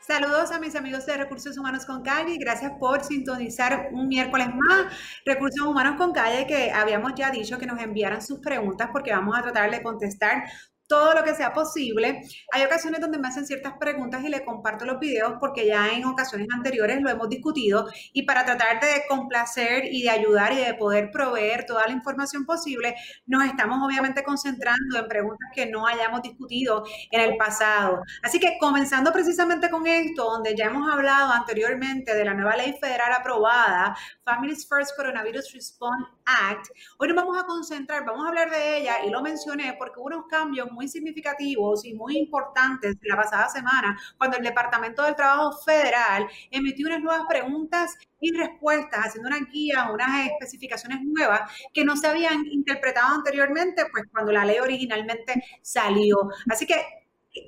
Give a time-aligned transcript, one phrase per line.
[0.00, 2.38] Saludos a mis amigos de Recursos Humanos con Calle.
[2.38, 4.92] Gracias por sintonizar un miércoles más.
[5.26, 9.38] Recursos Humanos con Calle, que habíamos ya dicho que nos enviaran sus preguntas porque vamos
[9.38, 10.44] a tratar de contestar
[10.88, 12.22] todo lo que sea posible.
[12.50, 16.04] Hay ocasiones donde me hacen ciertas preguntas y le comparto los videos porque ya en
[16.06, 20.74] ocasiones anteriores lo hemos discutido y para tratar de complacer y de ayudar y de
[20.74, 22.94] poder proveer toda la información posible,
[23.26, 28.02] nos estamos obviamente concentrando en preguntas que no hayamos discutido en el pasado.
[28.22, 32.74] Así que comenzando precisamente con esto, donde ya hemos hablado anteriormente de la nueva ley
[32.80, 36.68] federal aprobada, Families First Coronavirus Response Act,
[36.98, 40.06] hoy nos vamos a concentrar, vamos a hablar de ella y lo mencioné porque hubo
[40.06, 45.58] unos cambios muy significativos y muy importantes la pasada semana, cuando el Departamento del Trabajo
[45.64, 51.96] Federal emitió unas nuevas preguntas y respuestas, haciendo una guía, unas especificaciones nuevas que no
[51.96, 56.28] se habían interpretado anteriormente, pues cuando la ley originalmente salió.
[56.48, 56.76] Así que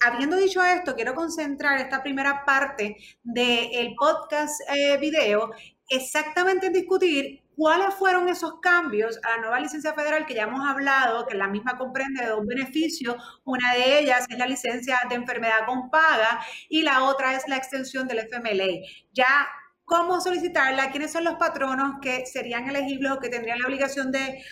[0.05, 5.51] habiendo dicho esto, quiero concentrar esta primera parte del podcast eh, video
[5.89, 10.67] exactamente en discutir ¿Cuáles fueron esos cambios a la nueva licencia federal que ya hemos
[10.67, 13.17] hablado, que la misma comprende dos beneficios?
[13.45, 17.59] Una de ellas es la licencia de enfermedad con paga y la otra es la
[17.59, 18.81] extensión del FMLA.
[19.13, 19.47] Ya
[19.85, 24.43] cómo solicitarla, quiénes son los patronos que serían elegibles o que tendrían la obligación de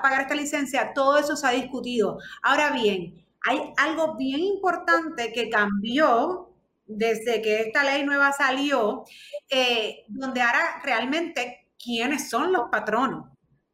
[0.00, 2.18] pagar esta licencia, todo eso se ha discutido.
[2.44, 6.54] Ahora bien, hay algo bien importante que cambió
[6.86, 9.02] desde que esta ley nueva salió,
[9.50, 13.32] eh, donde ahora realmente quiénes son los patronos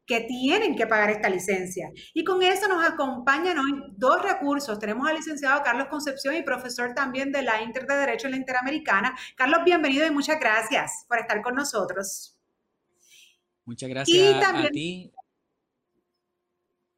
[0.09, 1.91] que tienen que pagar esta licencia.
[2.15, 4.79] Y con eso nos acompañan hoy dos recursos.
[4.79, 8.37] Tenemos al licenciado Carlos Concepción y profesor también de la Inter de Derecho en la
[8.37, 9.15] Interamericana.
[9.35, 12.35] Carlos, bienvenido y muchas gracias por estar con nosotros.
[13.65, 15.11] Muchas gracias a ti.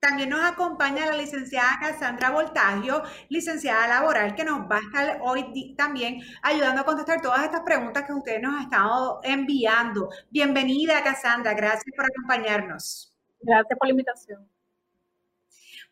[0.01, 5.75] También nos acompaña la licenciada Cassandra Voltagio, licenciada laboral, que nos va a estar hoy
[5.77, 10.09] también ayudando a contestar todas estas preguntas que ustedes nos han estado enviando.
[10.31, 11.53] Bienvenida, Cassandra.
[11.53, 13.15] Gracias por acompañarnos.
[13.41, 14.49] Gracias por la invitación.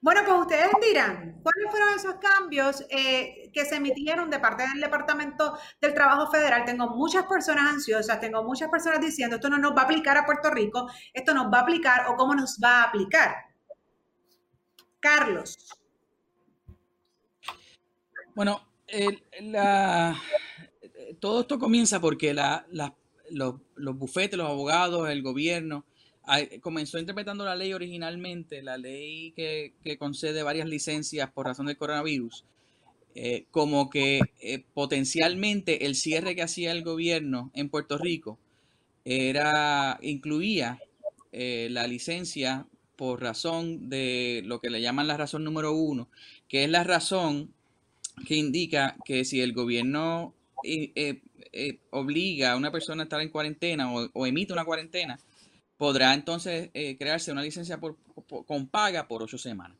[0.02, 4.82] Bueno, pues ustedes dirán, ¿cuáles fueron esos cambios eh, que se emitieron de parte del
[4.82, 6.66] Departamento del Trabajo Federal?
[6.66, 10.26] Tengo muchas personas ansiosas, tengo muchas personas diciendo, esto no nos va a aplicar a
[10.26, 13.49] Puerto Rico, esto nos va a aplicar o cómo nos va a aplicar.
[15.00, 15.58] Carlos.
[18.36, 18.62] Bueno,
[21.20, 22.34] todo esto comienza porque
[23.30, 23.60] los,
[23.96, 25.86] bufetes, los abogados, el gobierno,
[26.62, 32.46] comenzó interpretando la ley originalmente, la ley que, concede varias licencias por razón del coronavirus,
[33.16, 38.38] eh, como que eh, potencialmente el cierre que hacía el gobierno en Puerto Rico
[39.04, 40.80] era incluía
[41.32, 42.68] eh, la licencia
[43.00, 46.10] por razón de lo que le llaman la razón número uno,
[46.50, 47.54] que es la razón
[48.28, 50.34] que indica que si el gobierno
[50.66, 51.22] eh, eh,
[51.54, 55.18] eh, obliga a una persona a estar en cuarentena o, emite una cuarentena,
[55.78, 59.78] podrá entonces crearse una licencia con paga por ocho semanas.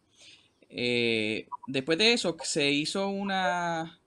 [1.68, 4.00] después de eso se hizo una...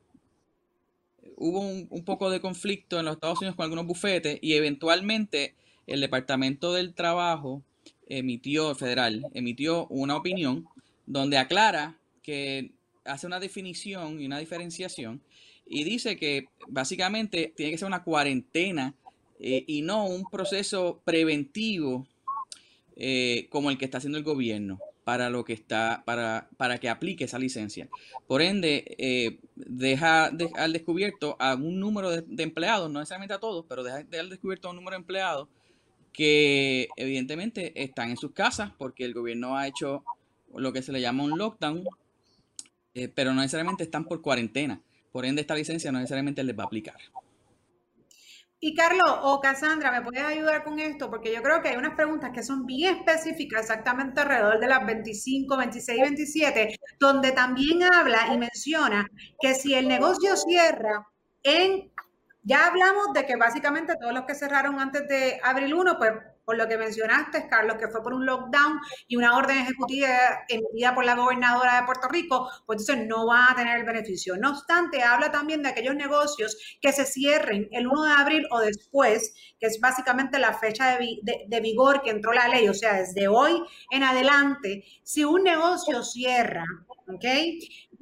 [1.37, 5.55] Hubo un poco de conflicto en los Estados Unidos con algunos bufetes y eventualmente
[5.87, 7.63] el Departamento del Trabajo
[8.19, 10.67] emitió, federal, emitió una opinión
[11.07, 12.73] donde aclara que
[13.05, 15.23] hace una definición y una diferenciación
[15.67, 18.95] y dice que básicamente tiene que ser una cuarentena
[19.41, 22.07] eh, y no un proceso preventivo
[22.97, 26.89] eh, como el que está haciendo el gobierno para lo que está para, para que
[26.91, 27.89] aplique esa licencia.
[28.27, 33.41] Por ende, eh, deja, al descubierto a un número de, de, empleados, no necesariamente a
[33.41, 35.49] todos, pero deja, deja al descubierto a un número de empleados
[36.13, 40.05] que evidentemente están en sus casas porque el gobierno ha hecho
[40.55, 41.85] lo que se le llama un lockdown,
[42.95, 44.81] eh, pero no necesariamente están por cuarentena.
[45.11, 46.97] Por ende, esta licencia no necesariamente les va a aplicar.
[48.65, 51.11] Y Carlos o Cassandra, ¿me puedes ayudar con esto?
[51.11, 54.87] Porque yo creo que hay unas preguntas que son bien específicas, exactamente alrededor de las
[54.87, 59.05] 25, 26 27, donde también habla y menciona
[59.41, 61.09] que si el negocio cierra
[61.43, 61.91] en
[62.43, 66.13] ya hablamos de que básicamente todos los que cerraron antes de abril 1, pues
[66.45, 70.09] por lo que mencionaste, Carlos, que fue por un lockdown y una orden ejecutiva
[70.49, 74.37] emitida por la gobernadora de Puerto Rico, pues entonces no van a tener el beneficio.
[74.37, 78.59] No obstante, habla también de aquellos negocios que se cierren el 1 de abril o
[78.59, 82.95] después, que es básicamente la fecha de, de vigor que entró la ley, o sea,
[82.95, 86.65] desde hoy en adelante, si un negocio cierra
[87.09, 87.25] ¿ok?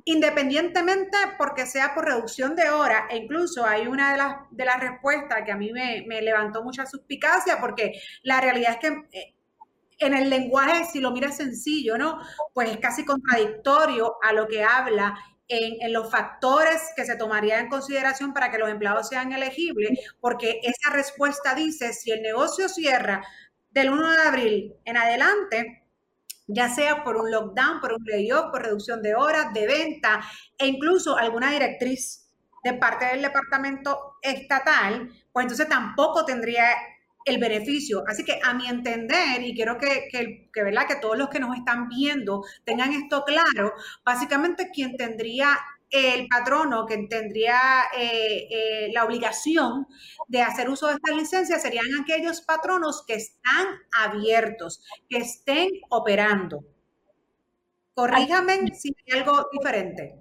[0.05, 4.81] Independientemente porque sea por reducción de horas, e incluso hay una de las, de las
[4.81, 7.93] respuestas que a mí me, levantó mucha suspicacia, porque
[8.23, 9.35] la realidad es que eh,
[9.99, 12.19] en el lenguaje, si lo miras sencillo, ¿no?
[12.55, 15.14] Pues es casi contradictorio a lo que habla
[15.50, 20.61] en, los factores que se tomarían en consideración para que los empleados sean elegibles, porque
[20.62, 23.23] esa respuesta dice, si el negocio cierra
[23.70, 25.80] del 1 de abril en adelante,
[26.52, 30.20] ya sea por un lockdown, por un layoff, por reducción de horas, de venta
[30.58, 32.31] e incluso alguna directriz
[32.62, 36.64] de parte del departamento estatal, pues entonces tampoco tendría
[37.25, 38.02] el beneficio.
[38.06, 40.87] Así que a mi entender, y quiero que, que, ¿verdad?
[40.87, 43.73] que todos los que nos están viendo tengan esto claro,
[44.05, 45.58] básicamente quien tendría
[45.91, 47.59] el patrono, que tendría
[47.97, 49.87] eh, eh, la obligación
[50.29, 56.65] de hacer uso de esta licencia serían aquellos patronos que están abiertos, que estén operando.
[57.95, 60.17] Corríjame si hay algo diferente.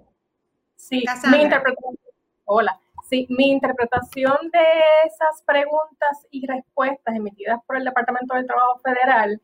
[0.76, 1.98] Sí, mi interpretación.
[2.44, 2.80] Hola.
[3.08, 4.64] Sí, mi interpretación de
[5.04, 9.40] esas preguntas y respuestas emitidas por el Departamento del Trabajo Federal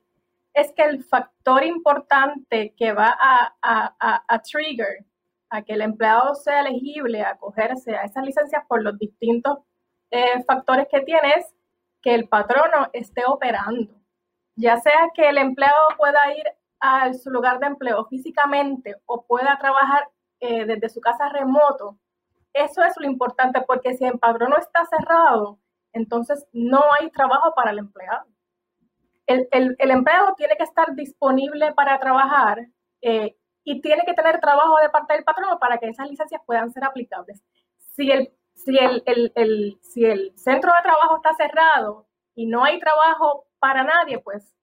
[0.54, 5.04] es que el factor importante que va a, trigger
[5.50, 9.58] a que el empleado sea elegible a acogerse a esas licencias por los distintos
[10.10, 11.54] eh, factores que tiene es
[12.02, 13.94] que el patrono esté operando.
[14.56, 16.44] Ya sea que el empleado pueda ir
[16.80, 20.08] a su lugar de empleo físicamente o pueda trabajar
[20.40, 21.98] eh, desde su casa remoto,
[22.56, 25.58] eso es lo importante, porque si el padrón no está cerrado,
[25.92, 28.24] entonces no hay trabajo para el empleado.
[29.26, 32.66] El, empleado tiene que estar disponible para trabajar
[33.02, 33.36] eh,
[33.68, 36.84] y tiene que tener trabajo de parte del patrono para que esas licencias puedan ser
[36.84, 37.42] aplicables.
[37.96, 43.46] Si el, si el, si el centro de trabajo está cerrado y no hay trabajo
[43.58, 44.54] para nadie, pues,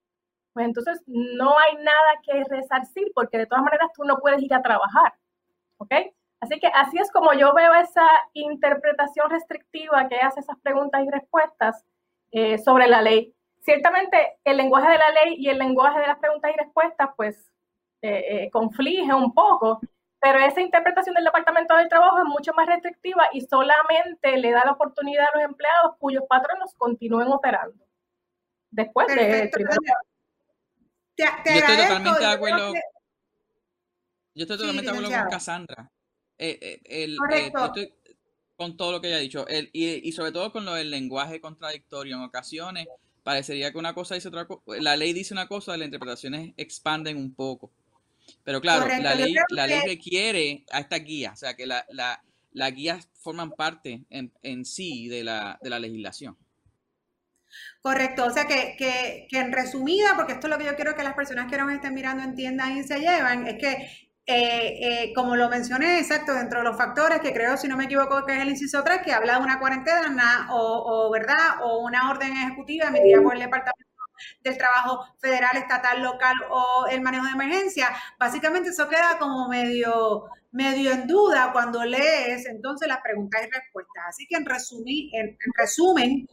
[0.54, 4.54] pues entonces no hay nada que resarcir porque de todas maneras tú no puedes ir
[4.54, 5.12] a trabajar.
[5.76, 5.92] ¿Ok?
[6.40, 11.10] Así que así es como yo veo esa interpretación restrictiva que hace esas preguntas y
[11.10, 11.84] respuestas
[12.30, 13.34] eh, sobre la ley.
[13.60, 17.53] Ciertamente el lenguaje de la ley y el lenguaje de las preguntas y respuestas pues
[18.04, 19.80] eh, eh, conflige un poco,
[20.20, 24.62] pero esa interpretación del Departamento del Trabajo es mucho más restrictiva y solamente le da
[24.64, 27.82] la oportunidad a los empleados cuyos patronos continúen operando.
[28.70, 29.50] Después de...
[31.16, 32.72] yo estoy totalmente de acuerdo.
[34.34, 35.90] Yo estoy totalmente de acuerdo con Cassandra.
[36.36, 37.52] Eh, eh, el, eh,
[38.56, 41.40] con todo lo que ella ha dicho, el, y, sobre todo con lo del lenguaje
[41.40, 42.86] contradictorio en ocasiones,
[43.22, 47.16] parecería que una cosa dice otra cosa, la ley dice una cosa, las interpretaciones expanden
[47.16, 47.72] un poco.
[48.42, 52.22] Pero claro, la ley, la ley requiere a esta guía, o sea que la, la,
[52.52, 56.36] las guías forman parte en, en sí de la, de la legislación.
[57.80, 60.96] Correcto, o sea que, que, que, en resumida, porque esto es lo que yo quiero
[60.96, 65.12] que las personas que nos estén mirando entiendan y se llevan, es que eh, eh,
[65.14, 68.34] como lo mencioné, exacto, dentro de los factores que creo, si no me equivoco, que
[68.34, 71.60] es el inciso 3, que habla de una cuarentena o, ¿verdad?
[71.62, 73.93] o una orden ejecutiva emitida por el Departamento
[74.42, 77.88] del Trabajo Federal, Estatal, Local o el manejo de emergencia,
[78.18, 84.04] básicamente eso queda como medio, medio en duda cuando lees entonces las preguntas y respuestas.
[84.08, 84.46] Así que en,
[85.12, 86.28] en, resumen,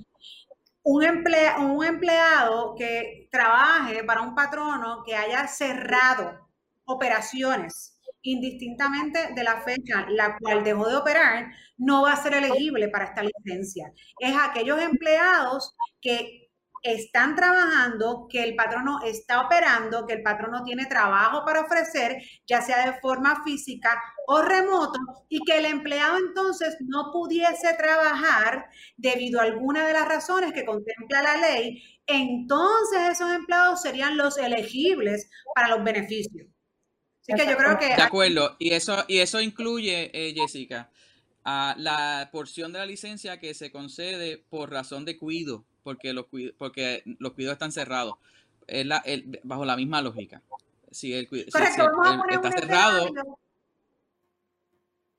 [0.84, 6.50] un, un empleado que trabaje para un patrono que haya cerrado
[6.86, 12.88] operaciones, indistintamente de la fecha la cual dejó de operar, no va a ser elegible
[12.90, 13.92] para esta licencia.
[14.20, 16.41] Es aquellos empleados que
[16.82, 22.62] están trabajando, que el patrono está operando, que el patrono tiene trabajo para ofrecer, ya
[22.62, 28.66] sea de forma física o remoto, y que el empleado entonces no pudiese trabajar
[28.98, 34.38] debido a alguna de las razones que contempla la ley, entonces esos empleados serían los
[34.38, 36.48] elegibles para los beneficios.
[37.22, 37.88] Así que yo creo que...
[37.88, 40.90] De acuerdo, y eso, y eso incluye, eh, Jessica,
[41.44, 46.26] a la porción de la licencia que se concede por razón de cuido, porque los,
[46.58, 48.16] porque los cuidados están cerrados,
[48.68, 49.04] es la,
[49.44, 50.42] bajo la misma lógica.
[50.92, 53.14] Si el, si, está cerrado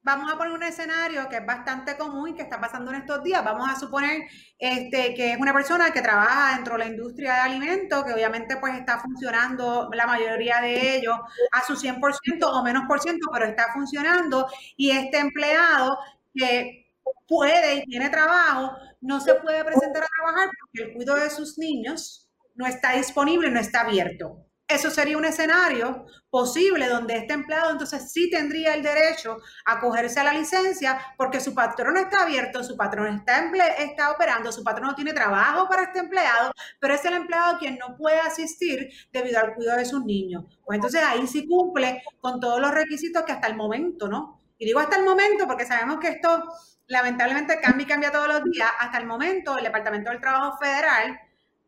[0.02, 3.23] vamos a poner un escenario que es bastante común y que está pasando en estos
[3.23, 3.45] días.
[3.45, 4.23] Vamos a suponer
[4.59, 8.57] este, que es una persona que trabaja dentro de la industria de alimentos, que obviamente
[8.57, 11.16] pues está funcionando la mayoría de ellos
[11.52, 12.00] a su 100%
[12.42, 15.97] o menos por ciento, pero está funcionando y este empleado
[16.35, 16.81] que
[17.26, 21.59] puede y tiene trabajo, no se puede presentar a trabajar porque el cuidado de sus
[21.59, 24.47] niños no está disponible, no está abierto.
[24.68, 30.18] eso sería un escenario posible donde este empleado entonces sí tendría el derecho a cogerse
[30.21, 34.88] a la licencia porque su patrón está abierto, su patrón está, está operando, su patrón
[34.88, 39.40] no tiene trabajo para este empleado, pero es el empleado quien no puede asistir debido
[39.40, 40.44] al cuidado de sus niños.
[40.64, 44.40] Pues entonces ahí sí cumple con todos los requisitos que hasta el momento, ¿no?
[44.59, 46.44] Y digo hasta el momento porque sabemos que esto
[46.92, 48.68] lamentablemente cambia y cambia todos los días.
[48.78, 51.18] Hasta el momento el Departamento del Trabajo Federal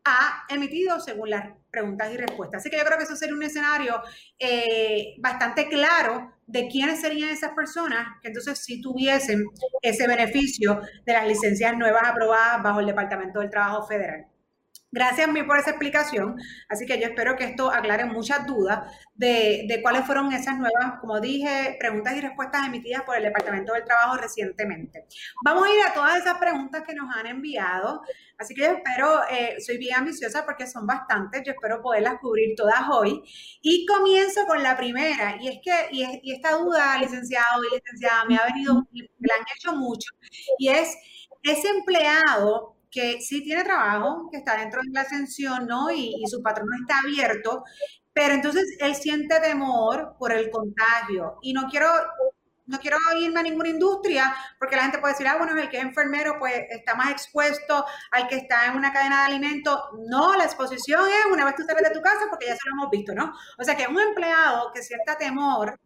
[0.05, 2.61] ha emitido según las preguntas y respuestas.
[2.61, 4.01] Así que yo creo que eso sería un escenario
[4.37, 9.43] eh, bastante claro de quiénes serían esas personas que entonces sí tuviesen
[9.81, 14.27] ese beneficio de las licencias nuevas aprobadas bajo el Departamento del Trabajo Federal.
[14.95, 16.37] Gracias mil por esa explicación.
[16.69, 21.19] Así que yo espero que esto aclare muchas dudas de, cuáles fueron esas nuevas, como
[21.19, 25.05] dije, preguntas y respuestas emitidas por el Departamento del Trabajo recientemente.
[25.43, 28.03] Vamos a ir a todas esas preguntas que nos han enviado.
[28.37, 32.55] Así que yo espero, eh, soy bien ambiciosa porque son bastantes, yo espero poderlas cubrir
[32.55, 33.21] todas hoy.
[33.61, 38.23] Y comienzo con la primera, y es que, y, y esta duda, licenciado y licenciada,
[38.23, 40.13] me ha venido, me la han hecho mucho,
[40.57, 40.95] y es
[41.43, 45.91] ese empleado que sí tiene trabajo, que está dentro de la ascensión, ¿no?
[45.91, 47.65] Y, su patrón no está abierto,
[48.13, 51.37] pero entonces él siente temor por el contagio.
[51.41, 51.89] Y no quiero,
[52.67, 55.77] no quiero irme a ninguna industria, porque la gente puede decir, ah, bueno, el que
[55.77, 59.77] es enfermero, pues está más expuesto al que está en una cadena de alimentos.
[60.07, 62.75] No, la exposición es una vez tú sales de tu casa, porque ya se lo
[62.75, 63.33] hemos visto, ¿no?
[63.57, 65.77] O sea, que un empleado que sienta temor,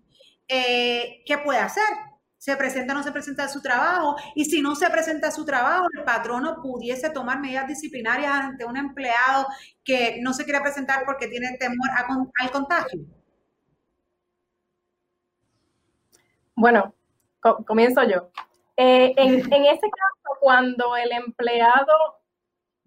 [0.47, 2.08] eh, ¿qué puede hacer?
[2.39, 5.85] Se presenta o no se presenta su trabajo, y si no se presenta su trabajo,
[5.95, 9.45] el patrono pudiese tomar medidas disciplinarias ante un empleado
[9.83, 11.89] que no se quiere presentar porque tiene temor
[12.39, 13.01] al contagio.
[16.55, 16.93] Bueno,
[17.67, 18.31] comienzo yo.
[18.77, 22.21] Eh, en, ese caso, cuando el empleado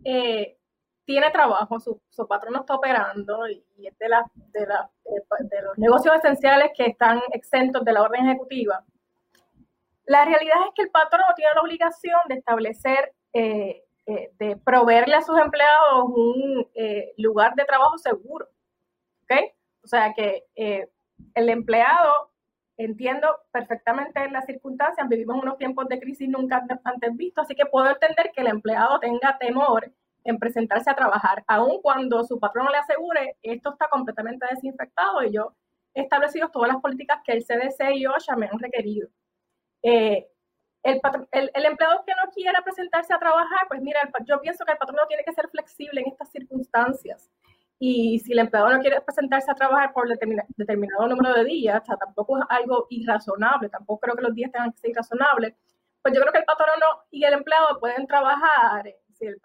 [0.02, 0.56] eh,
[1.04, 4.08] tiene trabajo, su, su, patrono está operando y, es de,
[4.52, 8.82] de, de los negocios esenciales que están exentos de la orden ejecutiva,
[10.06, 15.14] la realidad es que el patrón tiene la obligación de establecer, eh, eh, de proveerle
[15.14, 18.48] a sus empleados un eh, lugar de trabajo seguro.
[19.24, 19.32] ¿Ok?
[19.84, 22.30] O sea que el empleado,
[22.76, 27.88] entiendo perfectamente las circunstancias, vivimos unos tiempos de crisis nunca antes vistos, así que puedo
[27.90, 29.90] entender que el empleado tenga temor
[30.24, 35.32] en presentarse a trabajar, aun cuando su patrón le asegure esto está completamente desinfectado y
[35.32, 35.54] yo
[35.94, 39.08] he establecido todas las políticas que el CDC y OSHA me han requerido.
[39.82, 40.28] Eh,
[40.82, 41.00] el,
[41.54, 44.96] el, empleado que no quiera presentarse a trabajar, pues mira, yo pienso que el patrón
[44.96, 47.30] no tiene que ser flexible en estas circunstancias.
[47.78, 51.96] Y si el empleado no quiere presentarse a trabajar por determinado número de días, o
[51.96, 55.54] tampoco es algo irrazonable, tampoco creo que los días tengan que ser irrazonables,
[56.00, 56.68] pues yo creo que el patrón
[57.10, 58.84] y el empleado pueden trabajar.
[59.14, 59.40] Si el,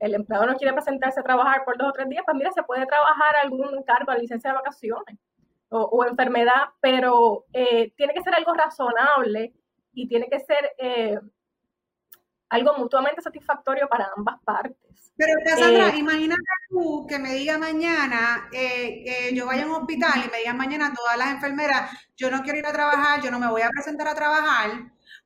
[0.00, 2.62] el, empleado no quiere presentarse a trabajar por dos o tres días, pues mira, se
[2.62, 5.18] puede trabajar algún cargo, licencia de vacaciones
[5.70, 9.54] o, enfermedad, pero eh, tiene que ser algo razonable
[9.92, 11.18] y tiene que ser eh,
[12.48, 15.12] algo mutuamente satisfactorio para ambas partes.
[15.16, 20.24] Pero Cassandra, eh, imagínate tú que me diga mañana, que yo vaya a un hospital
[20.24, 23.38] y me digan mañana todas las enfermeras, yo no quiero ir a trabajar, yo no
[23.38, 24.70] me voy a presentar a trabajar,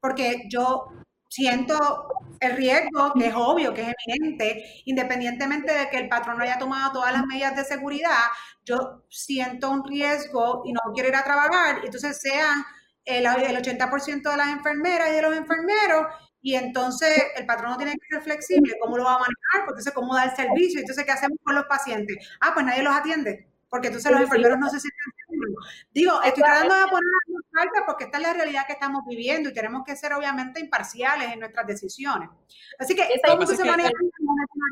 [0.00, 0.88] porque yo
[1.34, 6.58] siento el riesgo, que es obvio, que es eminente, independientemente de que el patrón haya
[6.58, 8.26] tomado todas las medidas de seguridad,
[8.64, 12.64] yo siento un riesgo y no quiero ir a trabajar, entonces sean
[13.04, 16.06] el, el 80% de las enfermeras y de los enfermeros,
[16.40, 19.68] y entonces el patrón no tiene que ser flexible, ¿cómo lo va a manejar?
[19.68, 20.78] Entonces, ¿cómo da el servicio?
[20.78, 22.16] Entonces, ¿qué hacemos con los pacientes?
[22.40, 25.66] Ah, pues nadie los atiende porque entonces los enfermeros no se sienten seguros.
[25.92, 27.10] Digo, estoy tratando de poner
[27.87, 31.40] porque esta es la realidad que estamos viviendo y tenemos que ser obviamente imparciales en
[31.40, 32.28] nuestras decisiones.
[32.78, 33.90] Así que, ¿cómo se maneja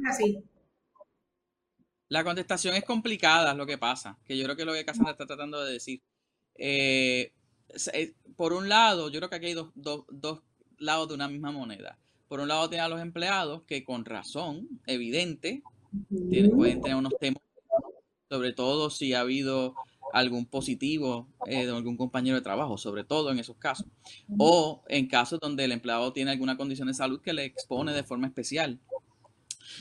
[0.08, 0.42] así?
[2.08, 5.26] La contestación es complicada, lo que pasa, que yo creo que lo que Casandra está
[5.26, 6.02] tratando de decir.
[6.56, 7.32] Eh,
[7.94, 10.42] eh, por un lado, yo creo que aquí hay dos, dos
[10.78, 11.98] lados de una misma moneda.
[12.28, 15.62] Por un lado, tiene a los empleados que con razón evidente
[16.54, 17.42] pueden tener unos temas
[18.32, 19.74] sobre todo si ha habido
[20.12, 23.86] algún positivo eh, de algún compañero de trabajo, sobre todo en esos casos,
[24.38, 28.04] o en casos donde el empleado tiene alguna condición de salud que le expone de
[28.04, 28.78] forma especial.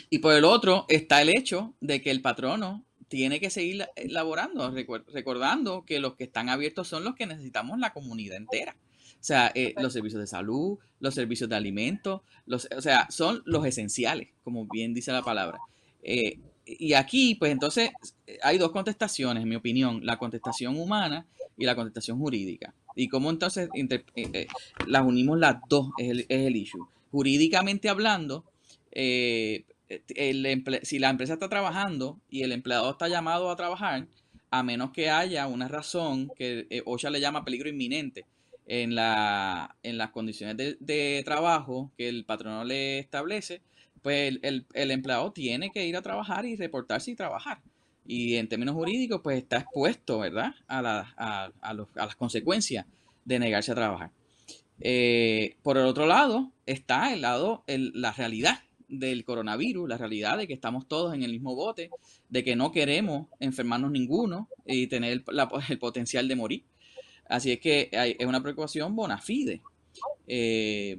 [0.09, 4.71] Y por el otro está el hecho de que el patrono tiene que seguir elaborando,
[4.71, 8.77] recordando que los que están abiertos son los que necesitamos la comunidad entera.
[9.21, 13.43] O sea, eh, los servicios de salud, los servicios de alimentos, los, o sea, son
[13.45, 15.59] los esenciales, como bien dice la palabra.
[16.01, 16.39] Eh,
[16.79, 17.91] y aquí, pues entonces,
[18.41, 21.25] hay dos contestaciones, en mi opinión, la contestación humana
[21.57, 22.73] y la contestación jurídica.
[22.95, 24.47] Y cómo entonces eh, eh,
[24.87, 26.87] las unimos las dos es el, es el, issue.
[27.11, 28.43] Jurídicamente hablando,
[28.91, 29.63] eh,
[30.15, 34.07] el si la empresa está trabajando y el empleado está llamado a trabajar,
[34.49, 38.25] a menos que haya una razón que eh, OSHA le llama peligro inminente
[38.67, 43.61] en, la, en las condiciones de, trabajo que el patrono le establece,
[44.01, 47.59] pues el, empleado tiene que ir a trabajar y reportarse y trabajar.
[48.05, 50.53] Y en términos jurídicos, pues está expuesto, ¿verdad?
[50.67, 51.51] A,
[51.95, 52.85] las consecuencias
[53.25, 54.11] de negarse a trabajar.
[54.79, 60.47] Eh, por el otro lado, está el lado, la realidad del coronavirus, la realidad de
[60.47, 61.89] que estamos todos en el mismo bote,
[62.29, 65.23] de que no queremos enfermarnos ninguno y tener
[65.69, 66.63] el potencial de morir.
[67.29, 69.61] Así es que es una preocupación bona fide.
[70.27, 70.97] Eh,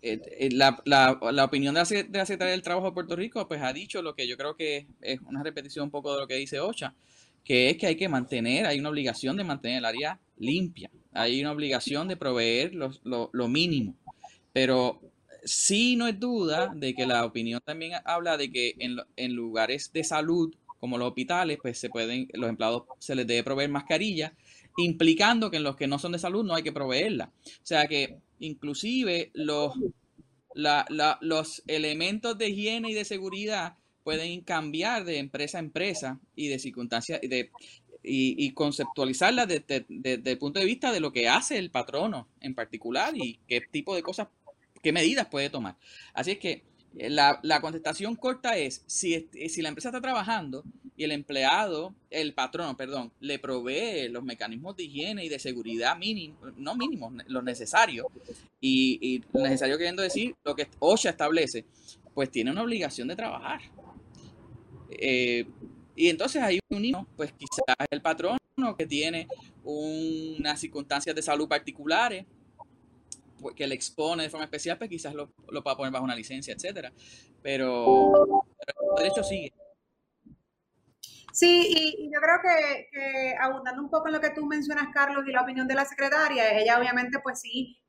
[0.00, 0.78] eh, eh, la,
[1.44, 4.36] opinión de la, Secretaría del Trabajo de Puerto Rico pues ha dicho lo que yo
[4.36, 6.94] creo que es una repetición un poco de lo que dice OCHA,
[7.44, 11.40] que es que hay que mantener, hay una obligación de mantener el área limpia, hay
[11.40, 13.96] una obligación de proveer lo mínimo,
[14.52, 15.00] pero
[15.44, 20.04] sí no es duda de que la opinión también habla de que en, lugares de
[20.04, 24.34] salud como los hospitales, pues se pueden, los empleados se les debe proveer mascarilla,
[24.76, 27.30] implicando que en los que no son de salud no hay que proveerla.
[27.46, 29.72] O sea que inclusive los,
[30.54, 36.58] los elementos de higiene y de seguridad pueden cambiar de empresa a empresa y de
[36.58, 37.50] circunstancias de,
[38.02, 42.54] y, conceptualizarla desde, desde el punto de vista de lo que hace el patrono en
[42.54, 44.28] particular y qué tipo de cosas
[44.82, 45.76] qué medidas puede tomar.
[46.12, 46.64] Así es que
[46.98, 50.64] eh, la, contestación corta es, si, si la empresa está trabajando
[50.96, 55.96] y el empleado, el patrono, perdón, le provee los mecanismos de higiene y de seguridad
[55.96, 58.06] mínimos, no mínimos, los necesarios,
[58.60, 61.64] y, lo necesario queriendo decir lo que OSHA establece,
[62.14, 63.60] pues tiene una obligación de trabajar.
[64.90, 65.46] Eh,
[65.96, 68.38] y entonces hay un niño, pues quizás el patrono
[68.76, 69.28] que tiene
[69.64, 72.26] unas circunstancias de salud particulares,
[73.56, 76.54] que le expone de forma especial, pues quizás lo, lo pueda poner bajo una licencia,
[76.54, 76.92] etcétera.
[77.42, 78.44] Pero,
[78.96, 79.52] el derecho sigue.
[81.32, 85.32] Sí, y, yo creo que, abundando un poco en lo que tú mencionas, Carlos, y
[85.32, 87.81] la opinión de la secretaria, ella obviamente pues sí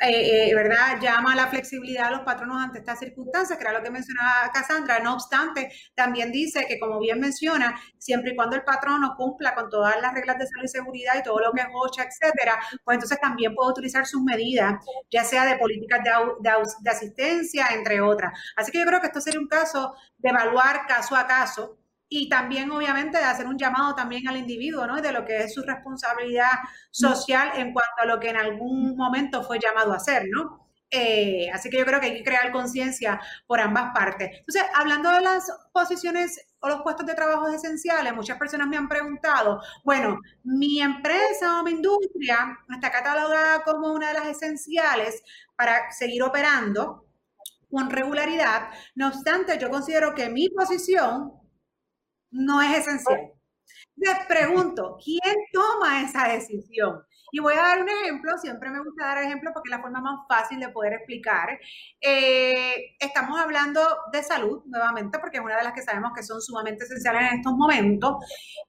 [0.00, 1.00] eh, eh, ¿verdad?
[1.00, 4.50] Llama a la flexibilidad a los patronos ante estas circunstancias, que era lo que mencionaba
[4.52, 4.98] Cassandra.
[5.00, 9.68] No obstante, también dice que, como bien menciona, siempre y cuando el patrono cumpla con
[9.70, 12.94] todas las reglas de salud y seguridad y todo lo que es OCHA, etcétera, pues
[12.94, 14.74] entonces también puede utilizar sus medidas,
[15.10, 16.10] ya sea de políticas de,
[16.80, 18.32] de asistencia, entre otras.
[18.56, 21.78] Así que yo creo que esto sería un caso de evaluar caso a caso
[22.08, 25.00] y también obviamente de hacer un llamado también al individuo, ¿no?
[25.00, 26.52] De lo que es su responsabilidad
[26.90, 30.68] social en cuanto a lo que en algún momento fue llamado a hacer, ¿no?
[30.90, 34.30] Eh, así que yo creo que hay que crear conciencia por ambas partes.
[34.38, 38.88] Entonces, hablando de las posiciones o los puestos de trabajo esenciales, muchas personas me han
[38.88, 45.22] preguntado, bueno, mi empresa o mi industria está catalogada como una de las esenciales
[45.56, 47.04] para seguir operando
[47.70, 48.70] con regularidad.
[48.94, 51.32] No obstante, yo considero que mi posición
[52.30, 53.32] no es esencial.
[53.96, 57.02] Les pregunto, ¿quién toma esa decisión?
[57.32, 60.00] Y voy a dar un ejemplo, siempre me gusta dar ejemplos porque es la forma
[60.00, 61.58] más fácil de poder explicar.
[62.00, 63.80] Eh, estamos hablando
[64.12, 67.38] de salud nuevamente porque es una de las que sabemos que son sumamente esenciales en
[67.38, 68.16] estos momentos.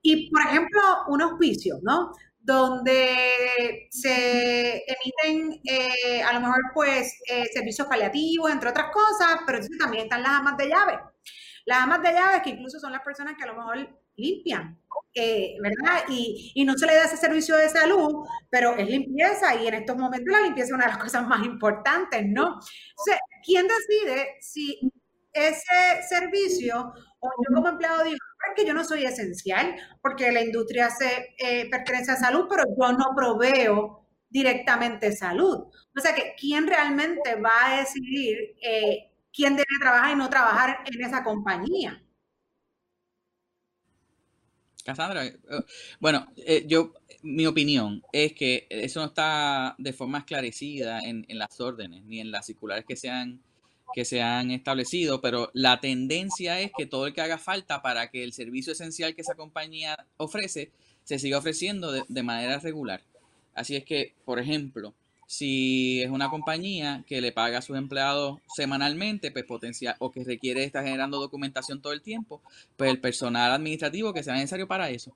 [0.01, 2.11] Y, por ejemplo, un hospicio, ¿no?
[2.41, 9.59] donde se emiten eh, a lo mejor pues eh, servicios paliativos, entre otras cosas, pero
[9.77, 10.99] también están las amas de llave.
[11.65, 13.77] Las amas de llaves, que incluso son las personas que a lo mejor
[14.15, 14.79] limpian,
[15.13, 16.03] eh, ¿verdad?
[16.09, 19.75] Y, y, no se le da ese servicio de salud, pero es limpieza y en
[19.75, 22.59] estos momentos la limpieza es una de las cosas más importantes, ¿no?
[22.89, 24.79] Entonces, ¿quién decide si
[25.33, 28.17] ese servicio o yo como empleado digo,
[28.49, 32.63] es que yo no soy esencial porque la industria se eh, pertenece a salud, pero
[32.79, 35.67] yo no proveo directamente salud.
[35.95, 40.83] O sea que, ¿quién realmente va a decidir eh, quién debe trabajar y no trabajar
[40.85, 42.01] en esa compañía.
[44.83, 45.37] Cassandra, eh,
[45.99, 51.59] bueno, eh, yo, mi opinión es que eso no está de forma esclarecida en, las
[51.59, 53.41] órdenes ni en las circulares que se han,
[53.93, 58.09] que se han establecido, pero la tendencia es que todo el que haga falta para
[58.09, 60.71] que el servicio esencial que esa compañía ofrece
[61.03, 63.03] se siga ofreciendo de manera regular.
[63.53, 64.93] Así es que, por ejemplo,
[65.29, 70.23] si es una compañía que le paga a sus empleados semanalmente, pues potencial, o que
[70.23, 72.41] requiere estar generando documentación todo el tiempo,
[72.75, 75.15] pues el personal administrativo que sea necesario para eso.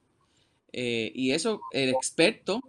[0.71, 2.61] Eh, y eso, el experto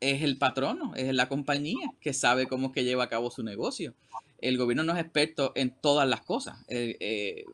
[0.00, 3.42] es el patrono, es la compañía que sabe cómo es que lleva a cabo su
[3.42, 3.92] negocio.
[4.40, 6.64] El gobierno no es experto en todas las cosas.
[6.68, 7.44] Eh,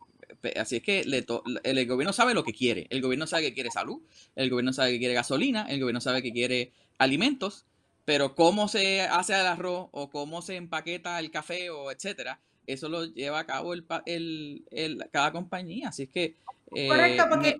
[0.54, 2.86] así es que el gobierno sabe lo que quiere.
[2.90, 4.02] El gobierno sabe que quiere salud,
[4.36, 7.66] el gobierno sabe que quiere gasolina, el gobierno sabe que quiere alimentos,
[8.04, 12.88] pero cómo se hace el arroz o cómo se empaqueta el café o etcétera, eso
[12.88, 15.88] lo lleva a cabo el, el, cada compañía.
[15.88, 16.36] Así es que...
[16.88, 17.56] Correcto, porque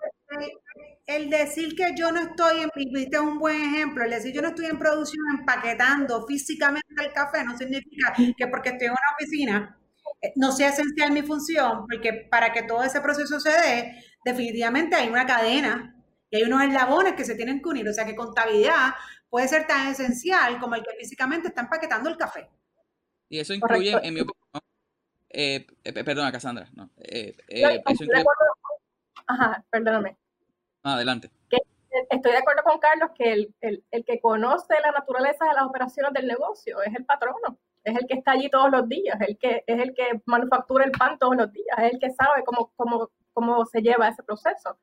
[1.07, 4.49] el decir que yo no estoy, en, viste un buen ejemplo, el decir yo no
[4.49, 9.79] estoy en producción empaquetando físicamente el café no significa que porque estoy en una oficina
[10.23, 14.95] eh, no sea esencial mi función, porque para que todo ese proceso se dé, definitivamente
[14.97, 15.97] hay una cadena
[16.31, 17.89] y hay unos eslabones que se tienen que unir.
[17.89, 18.95] O sea que contabilidad
[19.33, 22.51] puede ser tan esencial como el que físicamente está empaquetando el café.
[23.31, 24.63] Y eso incluye, en mi opinión,
[25.31, 26.91] eh, eh, perdona, Cassandra, no,
[29.27, 30.19] Ajá, perdóname.
[30.83, 31.31] Adelante.
[32.11, 36.13] estoy de acuerdo con Carlos que el, el, que conoce la naturaleza de las operaciones
[36.13, 39.65] del negocio es el patrono, es el que está allí todos los días, el que,
[39.67, 43.09] es el que manufactura el pan todos los días, es el que sabe cómo, cómo,
[43.33, 44.77] cómo se lleva ese proceso.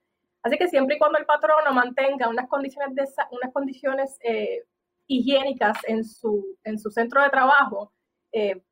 [0.43, 4.63] Así que siempre y cuando el patrono mantenga unas condiciones, de, unas condiciones eh,
[5.07, 7.91] higiénicas en su, en su centro de trabajo,
[8.31, 8.63] eh,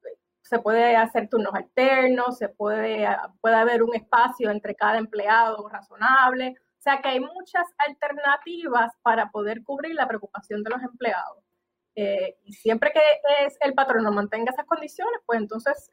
[0.42, 3.06] se puede hacer turnos alternos, se puede,
[3.42, 9.30] puede haber un espacio entre cada empleado razonable, o sea que hay muchas alternativas para
[9.30, 11.44] poder cubrir la preocupación de los empleados.
[11.96, 13.02] Eh, y siempre que
[13.46, 15.92] es el patrono mantenga esas condiciones, pues entonces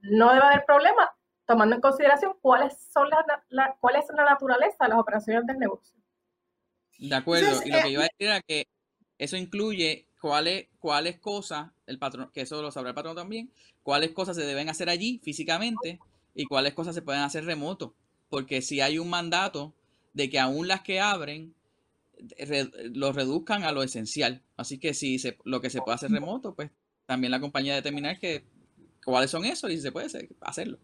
[0.00, 1.10] no debe haber problema
[1.50, 3.08] tomando en consideración cuáles son
[3.50, 5.98] la, cuál es la naturaleza de las operaciones del negocio.
[6.96, 8.68] De acuerdo, y lo que iba a decir era que
[9.18, 13.50] eso incluye cuáles, cuáles cosas, el patrón, que eso lo sabrá el patrón también,
[13.82, 15.98] cuáles cosas se deben hacer allí físicamente
[16.36, 17.96] y cuáles cosas se pueden hacer remoto.
[18.28, 19.74] Porque si hay un mandato
[20.12, 21.56] de que aún las que abren
[22.92, 24.44] lo reduzcan a lo esencial.
[24.56, 26.70] Así que si se, lo que se puede hacer remoto, pues
[27.06, 28.44] también la compañía determinar que,
[29.04, 30.06] cuáles son esos y si se puede
[30.42, 30.78] hacerlo.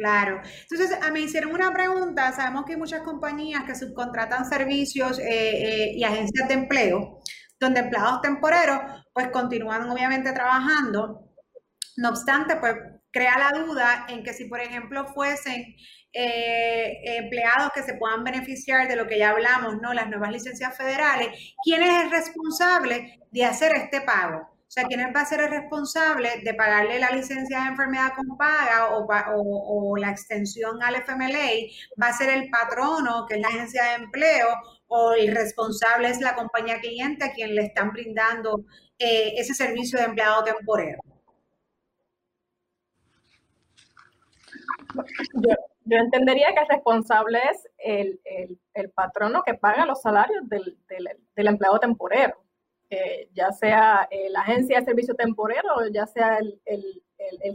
[0.00, 0.40] Claro.
[0.70, 2.32] Entonces, mí hicieron una pregunta.
[2.32, 7.20] Sabemos que hay muchas compañías que subcontratan servicios eh, eh, y agencias de empleo,
[7.60, 8.80] donde empleados temporeros,
[9.12, 11.28] pues continúan obviamente trabajando.
[11.98, 12.76] No obstante, pues
[13.12, 15.76] crea la duda en que si, por ejemplo, fuesen
[16.14, 19.92] eh, empleados que se puedan beneficiar de lo que ya hablamos, ¿no?
[19.92, 21.28] Las nuevas licencias federales,
[21.62, 24.48] ¿quién es responsable de hacer este pago?
[24.70, 28.36] O sea, ¿quién va a ser el responsable de pagarle la licencia de enfermedad con
[28.38, 31.48] paga o, la extensión al FMLA?
[32.00, 34.46] ¿Va a ser el patrono, que es la agencia de empleo,
[34.86, 38.64] o el responsable es la compañía cliente a quien le están brindando
[38.96, 41.00] eh, ese servicio de empleado temporero?
[45.84, 50.78] yo entendería que el responsable es el, patrono que paga los salarios del,
[51.34, 52.40] empleado temporero,
[53.32, 56.60] ya sea eh, la agencia de servicio temporero o ya sea el,